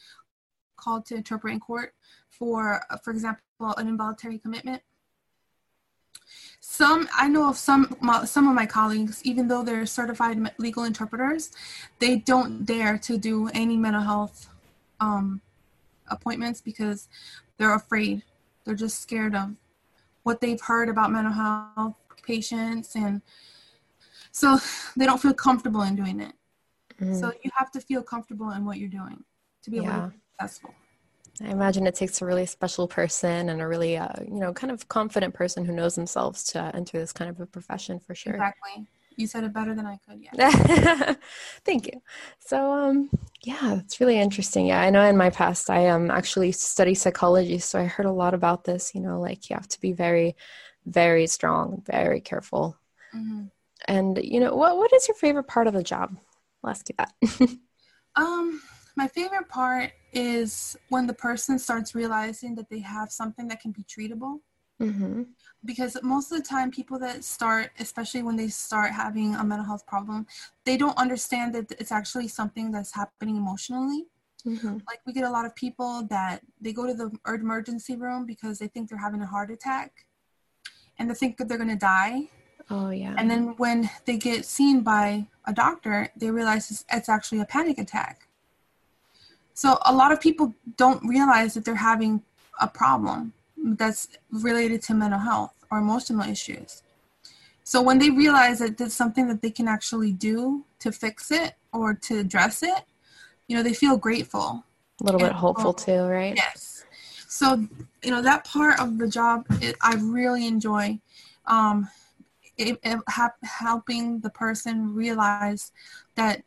called 0.75 1.05
to 1.05 1.15
interpret 1.15 1.53
in 1.53 1.59
court 1.59 1.93
for, 2.29 2.81
for 3.01 3.11
example, 3.11 3.41
an 3.77 3.87
involuntary 3.87 4.37
commitment 4.37 4.81
some 6.59 7.07
i 7.15 7.27
know 7.27 7.47
of 7.47 7.57
some 7.57 7.95
some 8.25 8.47
of 8.47 8.55
my 8.55 8.65
colleagues 8.65 9.21
even 9.23 9.47
though 9.47 9.63
they're 9.63 9.85
certified 9.85 10.37
legal 10.57 10.83
interpreters 10.83 11.51
they 11.99 12.17
don't 12.17 12.65
dare 12.65 12.97
to 12.97 13.17
do 13.17 13.49
any 13.53 13.77
mental 13.77 14.01
health 14.01 14.49
um, 14.99 15.41
appointments 16.09 16.61
because 16.61 17.07
they're 17.57 17.75
afraid 17.75 18.23
they're 18.63 18.75
just 18.75 18.99
scared 18.99 19.35
of 19.35 19.51
what 20.23 20.41
they've 20.41 20.61
heard 20.61 20.89
about 20.89 21.11
mental 21.11 21.31
health 21.31 21.95
patients 22.23 22.95
and 22.95 23.21
so 24.31 24.57
they 24.97 25.05
don't 25.05 25.21
feel 25.21 25.33
comfortable 25.33 25.83
in 25.83 25.95
doing 25.95 26.19
it 26.19 26.33
mm. 26.99 27.19
so 27.19 27.31
you 27.43 27.51
have 27.55 27.71
to 27.71 27.79
feel 27.79 28.01
comfortable 28.01 28.49
in 28.51 28.65
what 28.65 28.77
you're 28.77 28.89
doing 28.89 29.23
to 29.61 29.69
be 29.69 29.77
able 29.77 29.87
yeah. 29.87 30.01
to 30.01 30.07
be 30.09 30.17
successful 30.31 30.73
I 31.41 31.47
imagine 31.47 31.85
it 31.85 31.95
takes 31.95 32.21
a 32.21 32.25
really 32.25 32.45
special 32.45 32.87
person 32.87 33.49
and 33.49 33.61
a 33.61 33.67
really, 33.67 33.97
uh, 33.97 34.07
you 34.25 34.39
know, 34.39 34.53
kind 34.53 34.71
of 34.71 34.87
confident 34.87 35.33
person 35.33 35.65
who 35.65 35.73
knows 35.73 35.95
themselves 35.95 36.43
to 36.45 36.71
enter 36.73 36.97
this 36.97 37.11
kind 37.11 37.29
of 37.29 37.39
a 37.41 37.45
profession 37.45 37.99
for 37.99 38.15
sure. 38.15 38.33
Exactly. 38.35 38.87
You 39.17 39.27
said 39.27 39.43
it 39.43 39.53
better 39.53 39.73
than 39.73 39.85
I 39.85 39.97
could. 40.07 40.21
Yeah. 40.21 41.15
Thank 41.65 41.87
you. 41.87 42.01
So, 42.39 42.71
um, 42.71 43.09
yeah, 43.43 43.79
it's 43.79 43.99
really 43.99 44.19
interesting. 44.19 44.67
Yeah, 44.67 44.81
I 44.81 44.89
know 44.89 45.03
in 45.03 45.17
my 45.17 45.29
past 45.29 45.69
I 45.69 45.87
um 45.87 46.11
actually 46.11 46.51
studied 46.51 46.95
psychology, 46.95 47.59
so 47.59 47.79
I 47.79 47.85
heard 47.85 48.05
a 48.05 48.11
lot 48.11 48.33
about 48.33 48.65
this. 48.65 48.93
You 48.93 49.01
know, 49.01 49.19
like 49.19 49.49
you 49.49 49.55
have 49.55 49.69
to 49.69 49.79
be 49.79 49.93
very, 49.93 50.35
very 50.85 51.27
strong, 51.27 51.81
very 51.85 52.19
careful. 52.19 52.77
Mm-hmm. 53.15 53.43
And 53.87 54.19
you 54.21 54.39
know, 54.41 54.55
what 54.55 54.77
what 54.77 54.91
is 54.93 55.07
your 55.07 55.15
favorite 55.15 55.47
part 55.47 55.67
of 55.67 55.73
the 55.73 55.83
job? 55.83 56.17
I'll 56.63 56.71
ask 56.71 56.89
you 56.89 56.95
that. 56.97 57.13
um 58.17 58.61
my 58.97 59.07
favorite 59.07 59.47
part 59.49 59.91
is 60.15 60.75
when 60.89 61.05
the 61.05 61.13
person 61.13 61.59
starts 61.59 61.93
realizing 61.93 62.55
that 62.55 62.69
they 62.69 62.79
have 62.79 63.11
something 63.11 63.47
that 63.49 63.59
can 63.59 63.71
be 63.71 63.83
treatable. 63.83 64.39
Mm-hmm. 64.81 65.23
Because 65.63 65.97
most 66.03 66.31
of 66.31 66.37
the 66.37 66.43
time, 66.47 66.71
people 66.71 66.97
that 66.99 67.23
start, 67.23 67.71
especially 67.79 68.23
when 68.23 68.35
they 68.35 68.47
start 68.47 68.91
having 68.91 69.35
a 69.35 69.43
mental 69.43 69.65
health 69.65 69.85
problem, 69.85 70.25
they 70.65 70.77
don't 70.77 70.97
understand 70.97 71.53
that 71.55 71.71
it's 71.79 71.91
actually 71.91 72.27
something 72.27 72.71
that's 72.71 72.93
happening 72.93 73.37
emotionally. 73.37 74.05
Mm-hmm. 74.45 74.77
Like 74.87 74.99
we 75.05 75.13
get 75.13 75.23
a 75.23 75.29
lot 75.29 75.45
of 75.45 75.55
people 75.55 76.03
that 76.09 76.41
they 76.61 76.71
go 76.71 76.85
to 76.85 76.93
the 76.93 77.11
emergency 77.27 77.95
room 77.95 78.25
because 78.25 78.59
they 78.59 78.67
think 78.67 78.89
they're 78.89 78.97
having 78.97 79.21
a 79.21 79.25
heart 79.25 79.49
attack, 79.49 80.05
and 80.99 81.09
they 81.09 81.15
think 81.15 81.37
that 81.37 81.47
they're 81.47 81.57
going 81.57 81.69
to 81.69 81.75
die. 81.75 82.29
Oh 82.69 82.89
yeah. 82.89 83.15
And 83.17 83.29
then 83.29 83.55
when 83.57 83.89
they 84.05 84.17
get 84.17 84.45
seen 84.45 84.81
by 84.81 85.27
a 85.45 85.53
doctor, 85.53 86.09
they 86.15 86.31
realize 86.31 86.69
it's, 86.69 86.85
it's 86.91 87.09
actually 87.09 87.41
a 87.41 87.45
panic 87.45 87.77
attack. 87.79 88.27
So 89.55 89.79
a 89.85 89.93
lot 89.93 90.11
of 90.11 90.19
people 90.19 90.53
don't 90.75 91.01
realize 91.07 91.53
that 91.53 91.63
they're 91.63 91.75
having 91.75 92.21
a 92.59 92.67
problem 92.67 93.31
that's 93.57 94.09
related 94.29 94.81
to 94.83 94.93
mental 94.93 95.19
health 95.19 95.53
or 95.71 95.79
emotional 95.79 96.29
issues. 96.29 96.83
So 97.63 97.81
when 97.81 97.97
they 97.97 98.09
realize 98.09 98.59
that 98.59 98.77
there's 98.77 98.93
something 98.93 99.27
that 99.29 99.41
they 99.41 99.49
can 99.49 99.69
actually 99.69 100.11
do 100.11 100.65
to 100.79 100.91
fix 100.91 101.31
it 101.31 101.53
or 101.71 101.93
to 101.93 102.19
address 102.19 102.63
it, 102.63 102.83
you 103.47 103.55
know, 103.55 103.63
they 103.63 103.73
feel 103.73 103.95
grateful. 103.95 104.65
A 104.99 105.03
little 105.03 105.21
bit 105.21 105.31
hopeful 105.31 105.73
too, 105.73 106.03
right? 106.03 106.35
Yes. 106.35 106.85
So, 107.29 107.65
you 108.03 108.11
know, 108.11 108.21
that 108.21 108.43
part 108.43 108.79
of 108.81 108.97
the 108.97 109.07
job 109.07 109.45
it, 109.61 109.77
I 109.81 109.95
really 109.95 110.47
enjoy. 110.47 110.99
Um, 111.47 111.87
it, 112.57 112.77
it, 112.83 112.99
helping 113.43 114.19
the 114.19 114.29
person 114.29 114.93
realize 114.93 115.71
that 116.15 116.43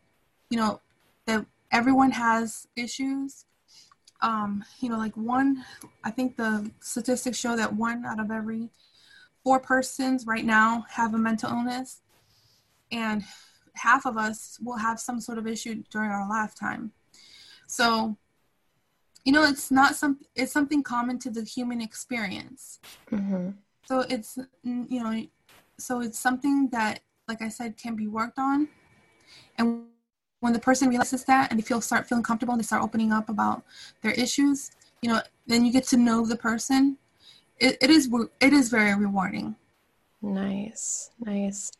you 0.51 0.57
know, 0.57 0.81
that 1.27 1.45
everyone 1.73 2.11
has 2.11 2.67
issues. 2.77 3.45
Um, 4.21 4.65
you 4.81 4.89
know, 4.89 4.99
like 4.99 5.17
one, 5.17 5.65
I 6.03 6.11
think 6.11 6.37
the 6.37 6.71
statistics 6.81 7.39
show 7.39 7.57
that 7.57 7.73
one 7.73 8.05
out 8.05 8.19
of 8.19 8.31
every 8.31 8.71
four 9.45 9.61
persons 9.61 10.27
right 10.27 10.45
now 10.45 10.85
have 10.91 11.15
a 11.15 11.19
mental 11.19 11.51
illness, 11.51 12.03
and 12.91 13.23
half 13.75 14.07
of 14.07 14.17
us 14.17 14.59
will 14.61 14.77
have 14.77 14.99
some 14.99 15.21
sort 15.21 15.39
of 15.39 15.47
issue 15.47 15.85
during 15.91 16.11
our 16.11 16.29
lifetime. 16.29 16.91
So, 17.69 18.17
you 19.25 19.33
know, 19.33 19.45
it's 19.45 19.71
not 19.71 19.95
some, 19.95 20.19
it's 20.35 20.53
something 20.53 20.83
common 20.83 21.19
to 21.21 21.31
the 21.31 21.45
human 21.45 21.81
experience. 21.81 22.81
Mm-hmm. 23.13 23.51
So 23.85 24.01
it's, 24.09 24.39
you 24.65 25.03
know, 25.03 25.27
so 25.79 26.01
it's 26.01 26.19
something 26.19 26.71
that, 26.71 27.01
like 27.29 27.41
I 27.41 27.51
said, 27.51 27.77
can 27.77 27.95
be 27.95 28.09
worked 28.09 28.39
on. 28.39 28.69
And 29.57 29.85
when 30.41 30.53
the 30.53 30.59
person 30.59 30.89
realizes 30.89 31.25
that 31.25 31.51
and 31.51 31.59
they 31.59 31.63
feel 31.65 31.81
start 31.81 32.09
feeling 32.09 32.25
comfortable 32.25 32.53
and 32.53 32.61
they 32.61 32.67
start 32.67 32.83
opening 32.83 33.13
up 33.13 33.29
about 33.29 33.63
their 34.03 34.13
issues, 34.13 34.71
you 35.03 35.09
know, 35.09 35.21
then 35.47 35.65
you 35.65 35.73
get 35.73 35.85
to 35.89 35.97
know 35.97 36.25
the 36.25 36.37
person. 36.37 36.97
It, 37.59 37.77
it 37.81 37.91
is 37.91 38.09
it 38.41 38.53
is 38.53 38.69
very 38.69 38.95
rewarding. 38.95 39.57
Nice, 40.23 41.11
nice. 41.21 41.73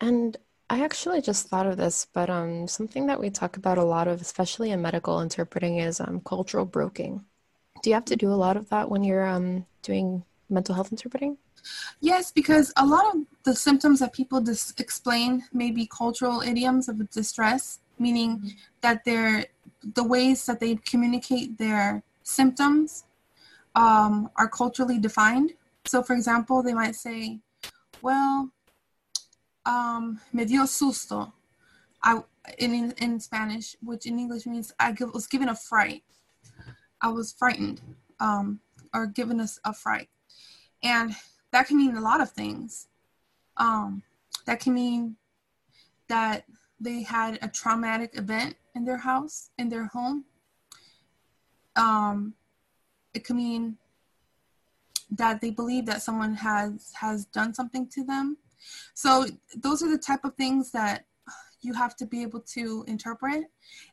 And 0.00 0.36
I 0.70 0.82
actually 0.82 1.20
just 1.20 1.48
thought 1.48 1.66
of 1.66 1.76
this, 1.76 2.06
but 2.12 2.30
um, 2.30 2.66
something 2.66 3.06
that 3.06 3.20
we 3.20 3.28
talk 3.28 3.56
about 3.56 3.76
a 3.76 3.84
lot 3.84 4.08
of, 4.08 4.20
especially 4.20 4.70
in 4.70 4.80
medical 4.80 5.20
interpreting, 5.20 5.78
is 5.78 6.00
um, 6.00 6.22
cultural 6.24 6.64
broking. 6.64 7.24
Do 7.82 7.90
you 7.90 7.94
have 7.94 8.06
to 8.06 8.16
do 8.16 8.32
a 8.32 8.34
lot 8.34 8.56
of 8.56 8.68
that 8.70 8.88
when 8.90 9.04
you're 9.04 9.26
um, 9.26 9.66
doing 9.82 10.24
mental 10.48 10.74
health 10.74 10.90
interpreting? 10.90 11.36
Yes, 12.00 12.32
because 12.32 12.72
a 12.76 12.86
lot 12.86 13.14
of 13.14 13.22
the 13.44 13.54
symptoms 13.54 14.00
that 14.00 14.12
people 14.12 14.40
dis- 14.40 14.74
explain 14.78 15.44
may 15.52 15.70
be 15.70 15.86
cultural 15.86 16.40
idioms 16.40 16.88
of 16.88 17.10
distress, 17.10 17.80
meaning 17.98 18.54
that 18.80 19.04
they're 19.04 19.46
the 19.94 20.04
ways 20.04 20.46
that 20.46 20.60
they 20.60 20.76
communicate 20.76 21.58
their 21.58 22.02
symptoms 22.22 23.04
um, 23.74 24.30
are 24.36 24.48
culturally 24.48 24.98
defined. 24.98 25.52
So, 25.84 26.02
for 26.02 26.14
example, 26.14 26.62
they 26.62 26.74
might 26.74 26.94
say, 26.94 27.40
"Well, 28.00 28.50
um, 29.66 30.20
me 30.32 30.44
dio 30.44 30.62
susto," 30.64 31.32
I 32.02 32.22
in 32.58 32.92
in 32.98 33.20
Spanish, 33.20 33.76
which 33.82 34.06
in 34.06 34.18
English 34.18 34.46
means 34.46 34.72
I 34.78 34.94
was 35.12 35.26
given 35.26 35.48
a 35.48 35.56
fright. 35.56 36.04
I 37.00 37.08
was 37.08 37.32
frightened, 37.32 37.80
um, 38.20 38.60
or 38.94 39.06
given 39.06 39.40
us 39.40 39.58
a 39.64 39.72
fright, 39.72 40.08
and 40.82 41.14
that 41.50 41.66
can 41.66 41.76
mean 41.76 41.96
a 41.96 42.00
lot 42.00 42.20
of 42.20 42.30
things. 42.30 42.88
Um, 43.56 44.02
that 44.46 44.60
can 44.60 44.74
mean 44.74 45.16
that 46.08 46.44
they 46.82 47.02
had 47.02 47.38
a 47.42 47.48
traumatic 47.48 48.18
event 48.18 48.56
in 48.74 48.84
their 48.84 48.98
house, 48.98 49.50
in 49.58 49.68
their 49.68 49.86
home. 49.86 50.24
Um, 51.76 52.34
it 53.14 53.24
can 53.24 53.36
mean 53.36 53.76
that 55.10 55.40
they 55.40 55.50
believe 55.50 55.86
that 55.86 56.02
someone 56.02 56.34
has 56.34 56.92
has 56.94 57.26
done 57.26 57.54
something 57.54 57.86
to 57.88 58.04
them. 58.04 58.36
So 58.94 59.26
those 59.56 59.82
are 59.82 59.90
the 59.90 59.98
type 59.98 60.24
of 60.24 60.34
things 60.34 60.70
that 60.72 61.04
you 61.60 61.74
have 61.74 61.94
to 61.96 62.06
be 62.06 62.22
able 62.22 62.40
to 62.40 62.84
interpret 62.88 63.44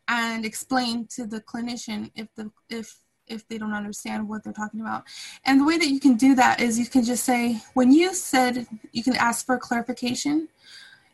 and 0.08 0.46
explain 0.46 1.08
to 1.16 1.28
the 1.28 1.42
clinician 1.42 2.12
if 2.16 2.28
the 2.36 2.52
if 2.70 3.00
if 3.28 3.48
they 3.48 3.60
don't 3.60 3.74
understand 3.74 4.28
what 4.28 4.44
they're 4.44 4.54
talking 4.54 4.82
about. 4.82 5.04
And 5.46 5.60
the 5.60 5.66
way 5.66 5.78
that 5.78 5.90
you 5.90 6.00
can 6.00 6.16
do 6.16 6.34
that 6.36 6.60
is 6.60 6.80
you 6.80 6.88
can 6.88 7.04
just 7.04 7.24
say, 7.24 7.62
when 7.76 7.92
you 7.92 8.16
said, 8.16 8.66
you 8.92 9.04
can 9.04 9.16
ask 9.16 9.46
for 9.46 9.58
clarification 9.60 10.48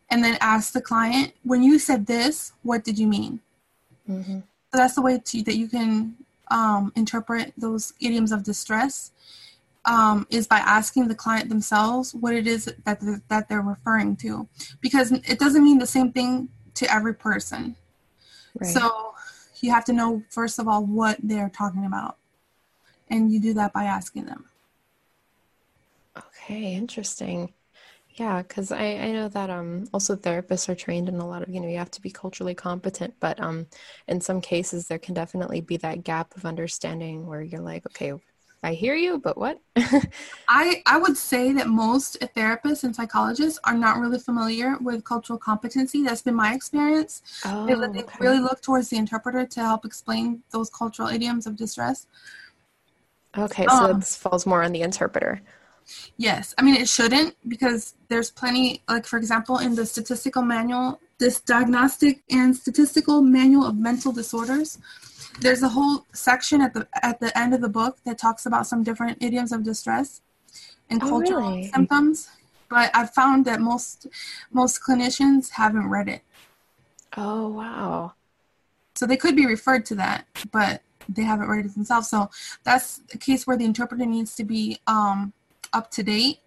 and 0.09 0.23
then 0.23 0.37
ask 0.41 0.73
the 0.73 0.81
client, 0.81 1.33
when 1.43 1.63
you 1.63 1.79
said 1.79 2.05
this, 2.05 2.53
what 2.63 2.83
did 2.83 2.97
you 2.99 3.07
mean? 3.07 3.39
Mm-hmm. 4.09 4.39
So 4.39 4.73
that's 4.73 4.95
the 4.95 5.01
way 5.01 5.19
to, 5.23 5.43
that 5.43 5.55
you 5.55 5.67
can 5.67 6.15
um, 6.49 6.91
interpret 6.95 7.53
those 7.57 7.93
idioms 7.99 8.31
of 8.31 8.43
distress. 8.43 9.11
Um, 9.87 10.25
is 10.31 10.47
by 10.47 10.57
asking 10.57 11.09
the 11.09 11.13
client 11.13 11.47
themselves 11.47 12.15
what 12.15 12.33
it 12.33 12.47
is 12.47 12.65
that 12.85 12.99
they're, 12.99 13.21
that 13.27 13.47
they're 13.47 13.61
referring 13.61 14.15
to, 14.15 14.47
because 14.81 15.11
it 15.11 15.37
doesn't 15.37 15.63
mean 15.63 15.77
the 15.77 15.85
same 15.85 16.11
thing 16.11 16.49
to 16.73 16.91
every 16.91 17.13
person. 17.13 17.75
Right. 18.59 18.67
So 18.67 19.13
you 19.61 19.71
have 19.71 19.85
to 19.85 19.93
know 19.93 20.23
first 20.29 20.59
of 20.59 20.67
all 20.67 20.85
what 20.85 21.17
they're 21.21 21.49
talking 21.49 21.85
about 21.85 22.17
and 23.09 23.31
you 23.31 23.39
do 23.39 23.53
that 23.53 23.73
by 23.73 23.83
asking 23.83 24.25
them 24.25 24.45
okay 26.17 26.73
interesting 26.73 27.51
yeah 28.15 28.41
because 28.41 28.71
I, 28.71 28.85
I 28.85 29.11
know 29.11 29.27
that 29.29 29.49
um 29.49 29.85
also 29.93 30.15
therapists 30.15 30.69
are 30.69 30.75
trained 30.75 31.09
in 31.09 31.15
a 31.15 31.27
lot 31.27 31.41
of 31.41 31.49
you 31.49 31.59
know 31.59 31.67
you 31.67 31.77
have 31.77 31.91
to 31.91 32.01
be 32.01 32.11
culturally 32.11 32.55
competent 32.55 33.13
but 33.19 33.39
um 33.39 33.67
in 34.07 34.21
some 34.21 34.41
cases 34.41 34.87
there 34.87 34.99
can 34.99 35.13
definitely 35.13 35.61
be 35.61 35.77
that 35.77 36.03
gap 36.03 36.35
of 36.35 36.45
understanding 36.45 37.25
where 37.25 37.41
you're 37.41 37.61
like 37.61 37.85
okay 37.87 38.13
I 38.65 38.73
hear 38.73 38.95
you, 38.95 39.19
but 39.19 39.37
what? 39.37 39.59
I 40.47 40.81
I 40.87 40.97
would 40.97 41.15
say 41.15 41.53
that 41.53 41.67
most 41.67 42.19
therapists 42.35 42.83
and 42.83 42.95
psychologists 42.95 43.59
are 43.63 43.77
not 43.77 43.99
really 43.99 44.17
familiar 44.17 44.75
with 44.81 45.03
cultural 45.03 45.37
competency. 45.37 46.03
That's 46.03 46.23
been 46.23 46.33
my 46.33 46.55
experience. 46.55 47.21
Oh, 47.45 47.67
they, 47.67 47.75
they 47.75 48.03
okay. 48.03 48.17
really 48.19 48.39
look 48.39 48.61
towards 48.61 48.89
the 48.89 48.97
interpreter 48.97 49.45
to 49.45 49.59
help 49.59 49.85
explain 49.85 50.41
those 50.49 50.71
cultural 50.71 51.09
idioms 51.09 51.45
of 51.45 51.55
distress. 51.55 52.07
Okay, 53.37 53.67
so 53.67 53.85
um, 53.85 53.99
this 53.99 54.15
falls 54.15 54.47
more 54.47 54.63
on 54.63 54.71
the 54.71 54.81
interpreter. 54.81 55.41
Yes, 56.17 56.55
I 56.57 56.61
mean 56.61 56.75
it 56.75 56.89
shouldn't 56.89 57.35
because 57.47 57.95
there's 58.07 58.31
plenty. 58.31 58.81
Like 58.89 59.05
for 59.05 59.17
example, 59.17 59.59
in 59.59 59.75
the 59.75 59.85
statistical 59.85 60.41
manual, 60.41 60.99
this 61.17 61.39
diagnostic 61.41 62.23
and 62.29 62.55
statistical 62.55 63.21
manual 63.21 63.65
of 63.65 63.77
mental 63.77 64.11
disorders 64.11 64.77
there's 65.39 65.63
a 65.63 65.69
whole 65.69 66.05
section 66.13 66.61
at 66.61 66.73
the 66.73 66.87
at 67.01 67.19
the 67.19 67.37
end 67.37 67.53
of 67.53 67.61
the 67.61 67.69
book 67.69 67.97
that 68.05 68.17
talks 68.17 68.45
about 68.45 68.67
some 68.67 68.83
different 68.83 69.17
idioms 69.21 69.51
of 69.51 69.63
distress 69.63 70.21
and 70.89 71.01
oh, 71.03 71.09
cultural 71.09 71.49
really? 71.49 71.67
symptoms 71.67 72.29
but 72.69 72.89
i've 72.93 73.13
found 73.13 73.45
that 73.45 73.59
most 73.59 74.07
most 74.51 74.81
clinicians 74.81 75.51
haven't 75.51 75.89
read 75.89 76.07
it 76.07 76.21
oh 77.17 77.47
wow 77.47 78.13
so 78.95 79.05
they 79.05 79.17
could 79.17 79.35
be 79.35 79.45
referred 79.45 79.85
to 79.85 79.95
that 79.95 80.25
but 80.51 80.81
they 81.07 81.23
haven't 81.23 81.47
read 81.47 81.65
it 81.65 81.73
themselves 81.73 82.09
so 82.09 82.29
that's 82.63 83.01
a 83.13 83.17
case 83.17 83.45
where 83.45 83.57
the 83.57 83.65
interpreter 83.65 84.05
needs 84.05 84.35
to 84.35 84.43
be 84.43 84.79
um, 84.87 85.33
up 85.75 85.91
to 85.91 86.01
date 86.01 86.39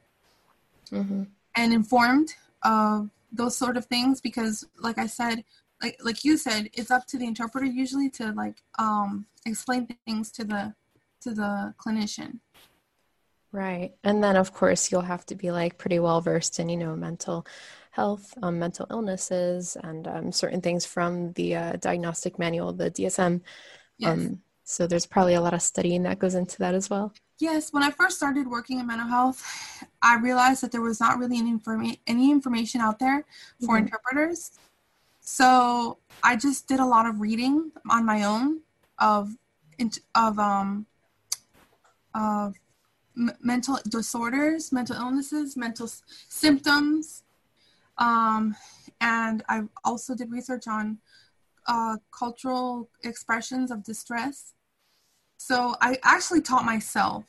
mm-hmm. 0.90 1.22
and 1.54 1.72
informed 1.72 2.34
of 2.64 3.10
those 3.30 3.56
sort 3.56 3.76
of 3.76 3.84
things 3.86 4.20
because 4.20 4.66
like 4.80 4.98
i 4.98 5.06
said 5.06 5.44
like 5.82 5.96
like 6.02 6.24
you 6.24 6.36
said, 6.36 6.70
it's 6.72 6.90
up 6.90 7.06
to 7.06 7.18
the 7.18 7.26
interpreter 7.26 7.66
usually 7.66 8.10
to 8.10 8.32
like 8.32 8.62
um, 8.78 9.26
explain 9.46 9.86
things 10.06 10.30
to 10.32 10.44
the 10.44 10.74
to 11.20 11.32
the 11.32 11.74
clinician. 11.78 12.40
Right, 13.52 13.92
and 14.04 14.22
then 14.22 14.36
of 14.36 14.52
course 14.52 14.90
you'll 14.90 15.00
have 15.02 15.24
to 15.26 15.34
be 15.34 15.50
like 15.50 15.78
pretty 15.78 15.98
well 15.98 16.20
versed 16.20 16.58
in 16.58 16.68
you 16.68 16.76
know 16.76 16.96
mental 16.96 17.46
health, 17.90 18.34
um, 18.42 18.58
mental 18.58 18.86
illnesses, 18.90 19.76
and 19.82 20.06
um, 20.08 20.32
certain 20.32 20.60
things 20.60 20.84
from 20.84 21.32
the 21.32 21.56
uh, 21.56 21.72
diagnostic 21.76 22.38
manual, 22.38 22.72
the 22.72 22.90
DSM. 22.90 23.40
Yes. 23.98 24.12
Um, 24.12 24.42
so 24.70 24.86
there's 24.86 25.06
probably 25.06 25.32
a 25.32 25.40
lot 25.40 25.54
of 25.54 25.62
studying 25.62 26.02
that 26.02 26.18
goes 26.18 26.34
into 26.34 26.58
that 26.58 26.74
as 26.74 26.90
well. 26.90 27.10
Yes, 27.38 27.72
when 27.72 27.82
I 27.82 27.90
first 27.90 28.18
started 28.18 28.46
working 28.46 28.80
in 28.80 28.86
mental 28.86 29.08
health, 29.08 29.42
I 30.02 30.18
realized 30.18 30.62
that 30.62 30.72
there 30.72 30.82
was 30.82 31.00
not 31.00 31.18
really 31.18 31.38
any, 31.38 31.54
informa- 31.54 31.98
any 32.06 32.30
information 32.30 32.82
out 32.82 32.98
there 32.98 33.24
for 33.64 33.76
mm-hmm. 33.76 33.86
interpreters. 33.86 34.50
So 35.20 35.96
I 36.22 36.36
just 36.36 36.68
did 36.68 36.80
a 36.80 36.84
lot 36.84 37.06
of 37.06 37.18
reading 37.18 37.72
on 37.88 38.04
my 38.04 38.24
own 38.24 38.60
of 38.98 39.34
of 40.14 40.38
um 40.38 40.84
of 42.14 42.54
m- 43.16 43.36
mental 43.40 43.78
disorders, 43.88 44.70
mental 44.70 44.96
illnesses, 44.96 45.56
mental 45.56 45.86
s- 45.86 46.02
symptoms, 46.28 47.22
um, 47.96 48.54
and 49.00 49.42
I 49.48 49.62
also 49.82 50.14
did 50.14 50.30
research 50.30 50.66
on 50.66 50.98
uh, 51.66 51.96
cultural 52.10 52.90
expressions 53.02 53.70
of 53.70 53.82
distress. 53.82 54.54
So 55.38 55.74
I 55.80 55.98
actually 56.04 56.42
taught 56.42 56.64
myself, 56.64 57.24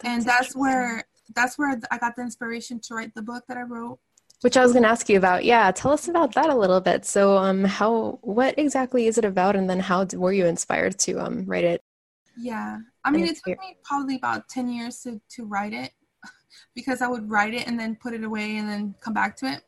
that's 0.00 0.08
and 0.08 0.22
that's 0.24 0.54
where 0.54 1.04
that's 1.34 1.56
where 1.58 1.80
I 1.90 1.98
got 1.98 2.16
the 2.16 2.22
inspiration 2.22 2.80
to 2.80 2.94
write 2.94 3.14
the 3.14 3.22
book 3.22 3.44
that 3.48 3.56
I 3.56 3.62
wrote 3.62 3.98
which 4.40 4.56
I 4.56 4.62
was 4.62 4.72
going 4.72 4.84
to 4.84 4.88
ask 4.88 5.08
you 5.08 5.18
about. 5.18 5.44
Yeah, 5.44 5.70
tell 5.70 5.92
us 5.92 6.08
about 6.08 6.34
that 6.34 6.48
a 6.48 6.54
little 6.54 6.80
bit. 6.80 7.04
So, 7.04 7.36
um, 7.36 7.64
how, 7.64 8.18
what 8.22 8.58
exactly 8.58 9.06
is 9.06 9.18
it 9.18 9.24
about, 9.24 9.54
and 9.54 9.68
then 9.68 9.80
how 9.80 10.06
were 10.14 10.32
you 10.32 10.46
inspired 10.46 10.98
to 11.00 11.20
um 11.20 11.44
write 11.46 11.64
it? 11.64 11.82
Yeah, 12.38 12.78
I 13.04 13.10
mean, 13.10 13.26
it 13.26 13.36
took 13.44 13.58
me 13.58 13.76
probably 13.84 14.16
about 14.16 14.48
ten 14.48 14.68
years 14.68 15.02
to 15.02 15.20
to 15.36 15.44
write 15.44 15.74
it, 15.74 15.92
because 16.74 17.02
I 17.02 17.08
would 17.08 17.30
write 17.30 17.54
it 17.54 17.66
and 17.66 17.78
then 17.78 17.96
put 17.96 18.14
it 18.14 18.24
away 18.24 18.56
and 18.56 18.68
then 18.68 18.94
come 19.00 19.12
back 19.12 19.36
to 19.38 19.46
it. 19.46 19.62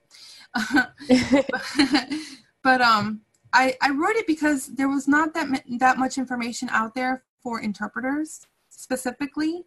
but 2.63 2.81
um, 2.81 3.21
I 3.53 3.77
I 3.83 3.91
wrote 3.91 4.17
it 4.17 4.27
because 4.27 4.69
there 4.69 4.89
was 4.89 5.07
not 5.07 5.35
that 5.35 5.65
that 5.79 5.99
much 5.99 6.17
information 6.17 6.71
out 6.71 6.95
there 6.95 7.25
for 7.43 7.61
interpreters 7.61 8.47
specifically 8.69 9.65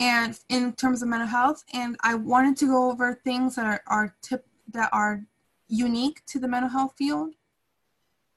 and 0.00 0.38
in 0.48 0.72
terms 0.72 1.02
of 1.02 1.08
mental 1.08 1.28
health 1.28 1.64
and 1.72 1.96
i 2.02 2.14
wanted 2.14 2.56
to 2.56 2.66
go 2.66 2.90
over 2.90 3.20
things 3.24 3.56
that 3.56 3.66
are, 3.66 3.82
are 3.86 4.14
tip 4.22 4.46
that 4.68 4.88
are 4.92 5.24
unique 5.68 6.24
to 6.26 6.38
the 6.38 6.48
mental 6.48 6.70
health 6.70 6.94
field 6.96 7.34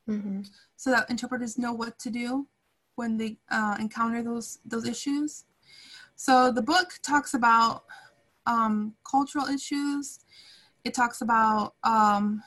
mm-hmm. 0.09 0.41
so 0.75 0.89
that 0.91 1.09
interpreters 1.09 1.57
know 1.57 1.73
what 1.73 1.99
to 1.99 2.09
do 2.09 2.47
when 2.97 3.17
they 3.17 3.37
uh, 3.49 3.77
encounter 3.79 4.21
those 4.21 4.59
those 4.65 4.87
issues. 4.87 5.45
So 6.15 6.51
the 6.51 6.61
book 6.61 6.99
talks 7.03 7.33
about 7.33 7.83
um, 8.45 8.95
cultural 9.09 9.45
issues. 9.45 10.19
It 10.83 10.93
talks 10.93 11.21
about 11.21 11.75
um, 11.83 12.41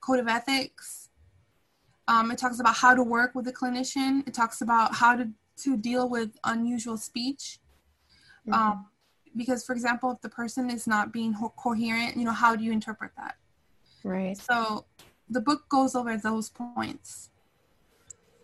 code 0.00 0.20
of 0.20 0.28
ethics. 0.28 1.07
Um, 2.08 2.30
it 2.30 2.38
talks 2.38 2.58
about 2.58 2.74
how 2.74 2.94
to 2.94 3.02
work 3.02 3.34
with 3.34 3.46
a 3.46 3.52
clinician. 3.52 4.26
It 4.26 4.34
talks 4.34 4.62
about 4.62 4.94
how 4.94 5.14
to, 5.14 5.28
to 5.58 5.76
deal 5.76 6.08
with 6.08 6.30
unusual 6.42 6.96
speech. 6.96 7.60
Mm-hmm. 8.48 8.54
Um, 8.54 8.86
because, 9.36 9.64
for 9.64 9.74
example, 9.74 10.10
if 10.10 10.20
the 10.22 10.30
person 10.30 10.70
is 10.70 10.86
not 10.86 11.12
being 11.12 11.34
ho- 11.34 11.52
coherent, 11.56 12.16
you 12.16 12.24
know, 12.24 12.32
how 12.32 12.56
do 12.56 12.64
you 12.64 12.72
interpret 12.72 13.12
that? 13.16 13.36
Right. 14.02 14.36
So 14.36 14.86
the 15.28 15.40
book 15.40 15.68
goes 15.68 15.94
over 15.94 16.16
those 16.16 16.48
points. 16.48 17.30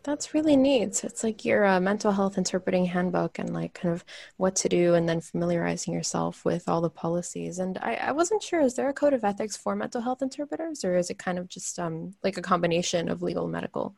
That's 0.05 0.35
really 0.35 0.55
neat. 0.55 0.95
So 0.95 1.07
it's 1.07 1.25
like 1.25 1.47
your 1.47 1.65
uh, 1.65 1.81
mental 1.81 2.13
health 2.13 2.37
interpreting 2.37 2.85
handbook 2.85 3.39
and 3.39 3.55
like 3.55 3.73
kind 3.73 3.95
of 3.95 4.05
what 4.37 4.55
to 4.57 4.69
do 4.69 4.93
and 4.93 5.09
then 5.09 5.23
familiarizing 5.23 5.95
yourself 5.95 6.45
with 6.45 6.69
all 6.69 6.83
the 6.83 6.91
policies. 6.91 7.59
And 7.59 7.79
I, 7.79 7.95
I 7.95 8.13
wasn't 8.13 8.43
sure, 8.43 8.61
is 8.61 8.75
there 8.75 8.91
a 8.91 8.93
code 8.93 9.15
of 9.15 9.25
ethics 9.25 9.57
for 9.57 9.75
mental 9.75 10.03
health 10.03 10.21
interpreters 10.21 10.85
or 10.85 10.97
is 10.99 11.09
it 11.09 11.19
kind 11.19 11.39
of 11.39 11.49
just 11.49 11.79
um, 11.79 12.15
like 12.23 12.37
a 12.37 12.43
combination 12.43 13.09
of 13.09 13.23
legal 13.23 13.45
and 13.45 13.53
medical? 13.53 13.97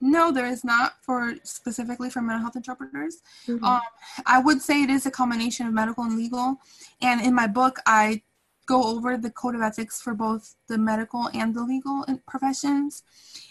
No, 0.00 0.30
there 0.30 0.46
is 0.46 0.62
not 0.62 1.02
for 1.02 1.34
specifically 1.42 2.08
for 2.08 2.22
mental 2.22 2.42
health 2.42 2.54
interpreters. 2.54 3.16
Mm-hmm. 3.48 3.64
Um, 3.64 3.80
I 4.26 4.38
would 4.38 4.62
say 4.62 4.84
it 4.84 4.90
is 4.90 5.06
a 5.06 5.10
combination 5.10 5.66
of 5.66 5.72
medical 5.72 6.04
and 6.04 6.16
legal. 6.16 6.58
And 7.02 7.20
in 7.20 7.34
my 7.34 7.48
book, 7.48 7.80
I 7.84 8.22
go 8.66 8.84
over 8.84 9.16
the 9.16 9.30
code 9.30 9.56
of 9.56 9.62
ethics 9.62 10.00
for 10.00 10.14
both 10.14 10.54
the 10.68 10.78
medical 10.78 11.30
and 11.34 11.54
the 11.54 11.62
legal 11.62 12.04
professions 12.28 13.02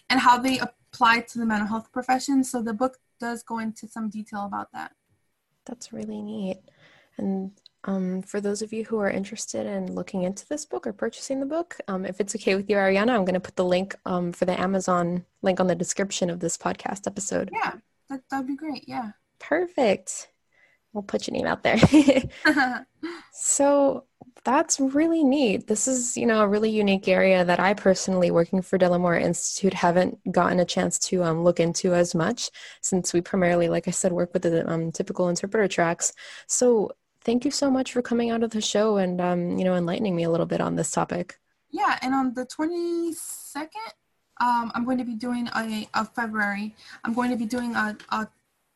and 0.09 0.19
how 0.19 0.37
they 0.37 0.59
apply 0.95 1.21
to 1.21 1.39
the 1.39 1.45
mental 1.45 1.67
health 1.67 1.91
profession. 1.91 2.43
So 2.43 2.61
the 2.61 2.73
book 2.73 2.97
does 3.19 3.43
go 3.43 3.59
into 3.59 3.87
some 3.87 4.09
detail 4.09 4.45
about 4.45 4.71
that. 4.73 4.91
That's 5.65 5.91
really 5.91 6.21
neat. 6.21 6.61
And 7.17 7.51
um, 7.85 8.21
for 8.21 8.41
those 8.41 8.61
of 8.61 8.73
you 8.73 8.83
who 8.85 8.99
are 8.99 9.09
interested 9.09 9.65
in 9.65 9.93
looking 9.93 10.23
into 10.23 10.47
this 10.47 10.65
book 10.65 10.87
or 10.87 10.93
purchasing 10.93 11.39
the 11.39 11.45
book, 11.45 11.77
um, 11.87 12.05
if 12.05 12.19
it's 12.19 12.35
okay 12.35 12.55
with 12.55 12.69
you, 12.69 12.77
Ariana, 12.77 13.09
I'm 13.09 13.25
going 13.25 13.35
to 13.35 13.39
put 13.39 13.55
the 13.55 13.65
link 13.65 13.95
um, 14.05 14.31
for 14.31 14.45
the 14.45 14.59
Amazon 14.59 15.25
link 15.41 15.59
on 15.59 15.67
the 15.67 15.75
description 15.75 16.29
of 16.29 16.39
this 16.39 16.57
podcast 16.57 17.07
episode. 17.07 17.49
Yeah, 17.53 17.73
that 18.09 18.21
would 18.31 18.47
be 18.47 18.55
great. 18.55 18.85
Yeah. 18.87 19.11
Perfect. 19.39 20.29
We'll 20.93 21.03
put 21.03 21.27
your 21.27 21.35
name 21.35 21.45
out 21.45 21.63
there. 21.63 21.77
so 23.33 24.05
that's 24.43 24.79
really 24.79 25.23
neat. 25.23 25.67
This 25.67 25.87
is, 25.87 26.15
you 26.17 26.25
know, 26.25 26.41
a 26.41 26.47
really 26.47 26.69
unique 26.69 27.07
area 27.07 27.43
that 27.43 27.59
I 27.59 27.73
personally, 27.73 28.31
working 28.31 28.61
for 28.61 28.77
De 28.77 28.87
La 28.87 28.97
Mora 28.97 29.21
Institute, 29.21 29.73
haven't 29.73 30.19
gotten 30.31 30.59
a 30.59 30.65
chance 30.65 30.99
to 30.99 31.23
um, 31.23 31.43
look 31.43 31.59
into 31.59 31.93
as 31.93 32.13
much 32.13 32.51
since 32.81 33.13
we 33.13 33.21
primarily, 33.21 33.69
like 33.69 33.87
I 33.87 33.91
said, 33.91 34.11
work 34.11 34.33
with 34.33 34.43
the 34.43 34.69
um, 34.71 34.91
typical 34.91 35.29
interpreter 35.29 35.67
tracks. 35.67 36.13
So 36.47 36.91
thank 37.23 37.45
you 37.45 37.51
so 37.51 37.71
much 37.71 37.91
for 37.91 38.01
coming 38.01 38.29
out 38.29 38.43
of 38.43 38.51
the 38.51 38.61
show 38.61 38.97
and, 38.97 39.19
um, 39.19 39.57
you 39.57 39.65
know, 39.65 39.75
enlightening 39.75 40.15
me 40.15 40.23
a 40.23 40.29
little 40.29 40.45
bit 40.45 40.61
on 40.61 40.75
this 40.75 40.91
topic. 40.91 41.39
Yeah, 41.71 41.97
and 42.01 42.13
on 42.13 42.33
the 42.33 42.45
22nd, 42.45 43.67
um, 44.41 44.71
I'm 44.75 44.85
going 44.85 44.97
to 44.97 45.05
be 45.05 45.15
doing 45.15 45.47
a, 45.55 45.87
a 45.93 46.05
February. 46.05 46.75
I'm 47.03 47.13
going 47.13 47.31
to 47.31 47.37
be 47.37 47.45
doing 47.45 47.75
a, 47.75 47.97
a 48.11 48.27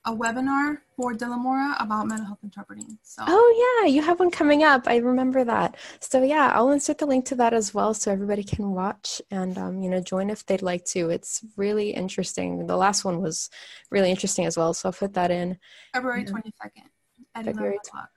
a 0.05 0.15
webinar 0.15 0.77
for 0.95 1.13
De 1.13 1.27
La 1.27 1.37
Mora 1.37 1.75
about 1.79 2.07
mental 2.07 2.25
health 2.25 2.39
interpreting. 2.43 2.97
So 3.03 3.23
Oh 3.27 3.83
yeah, 3.83 3.89
you 3.89 4.01
have 4.01 4.19
one 4.19 4.31
coming 4.31 4.63
up. 4.63 4.87
I 4.87 4.97
remember 4.97 5.43
that. 5.43 5.77
So 5.99 6.23
yeah, 6.23 6.51
I'll 6.53 6.71
insert 6.71 6.97
the 6.97 7.05
link 7.05 7.25
to 7.25 7.35
that 7.35 7.53
as 7.53 7.73
well 7.73 7.93
so 7.93 8.11
everybody 8.11 8.43
can 8.43 8.71
watch 8.71 9.21
and 9.29 9.57
um, 9.57 9.81
you 9.81 9.89
know, 9.89 10.01
join 10.01 10.29
if 10.29 10.45
they'd 10.45 10.61
like 10.61 10.85
to. 10.85 11.09
It's 11.09 11.43
really 11.57 11.91
interesting. 11.91 12.65
The 12.65 12.77
last 12.77 13.03
one 13.03 13.21
was 13.21 13.49
really 13.91 14.09
interesting 14.09 14.45
as 14.45 14.57
well, 14.57 14.73
so 14.73 14.89
I'll 14.89 14.93
put 14.93 15.13
that 15.13 15.31
in. 15.31 15.57
February 15.93 16.25
twenty 16.25 16.51
second 16.61 16.89
at 17.35 17.45
February 17.45 17.75
11 17.75 17.79
o'clock. 17.87 18.09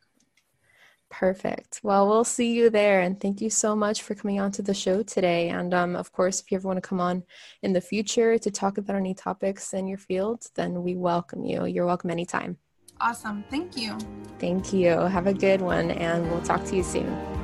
Perfect. 1.13 1.81
Well, 1.83 2.09
we'll 2.09 2.25
see 2.25 2.55
you 2.55 2.71
there. 2.71 3.03
And 3.03 3.21
thank 3.21 3.43
you 3.43 3.51
so 3.51 3.77
much 3.77 4.01
for 4.01 4.15
coming 4.15 4.41
on 4.41 4.51
to 4.53 4.63
the 4.63 4.73
show 4.73 5.03
today. 5.03 5.51
And 5.51 5.75
um, 5.75 5.95
of 5.95 6.11
course, 6.11 6.41
if 6.41 6.51
you 6.51 6.57
ever 6.57 6.67
want 6.67 6.79
to 6.79 6.89
come 6.89 7.01
on 7.01 7.23
in 7.63 7.75
the 7.75 7.83
future 7.83 8.39
to 8.39 8.51
talk 8.51 8.79
about 8.79 8.97
any 8.97 9.13
topics 9.13 9.75
in 9.75 9.87
your 9.87 9.99
field, 9.99 10.47
then 10.55 10.83
we 10.83 10.97
welcome 10.97 11.45
you. 11.45 11.67
You're 11.67 11.87
welcome 11.87 12.11
anytime. 12.11 12.57
Awesome. 12.99 13.45
Thank 13.51 13.77
you. 13.77 13.99
Thank 14.39 14.73
you. 14.73 14.89
Have 14.89 15.27
a 15.27 15.35
good 15.35 15.61
one, 15.61 15.91
and 15.91 16.31
we'll 16.31 16.43
talk 16.43 16.65
to 16.65 16.77
you 16.77 16.83
soon. 16.83 17.42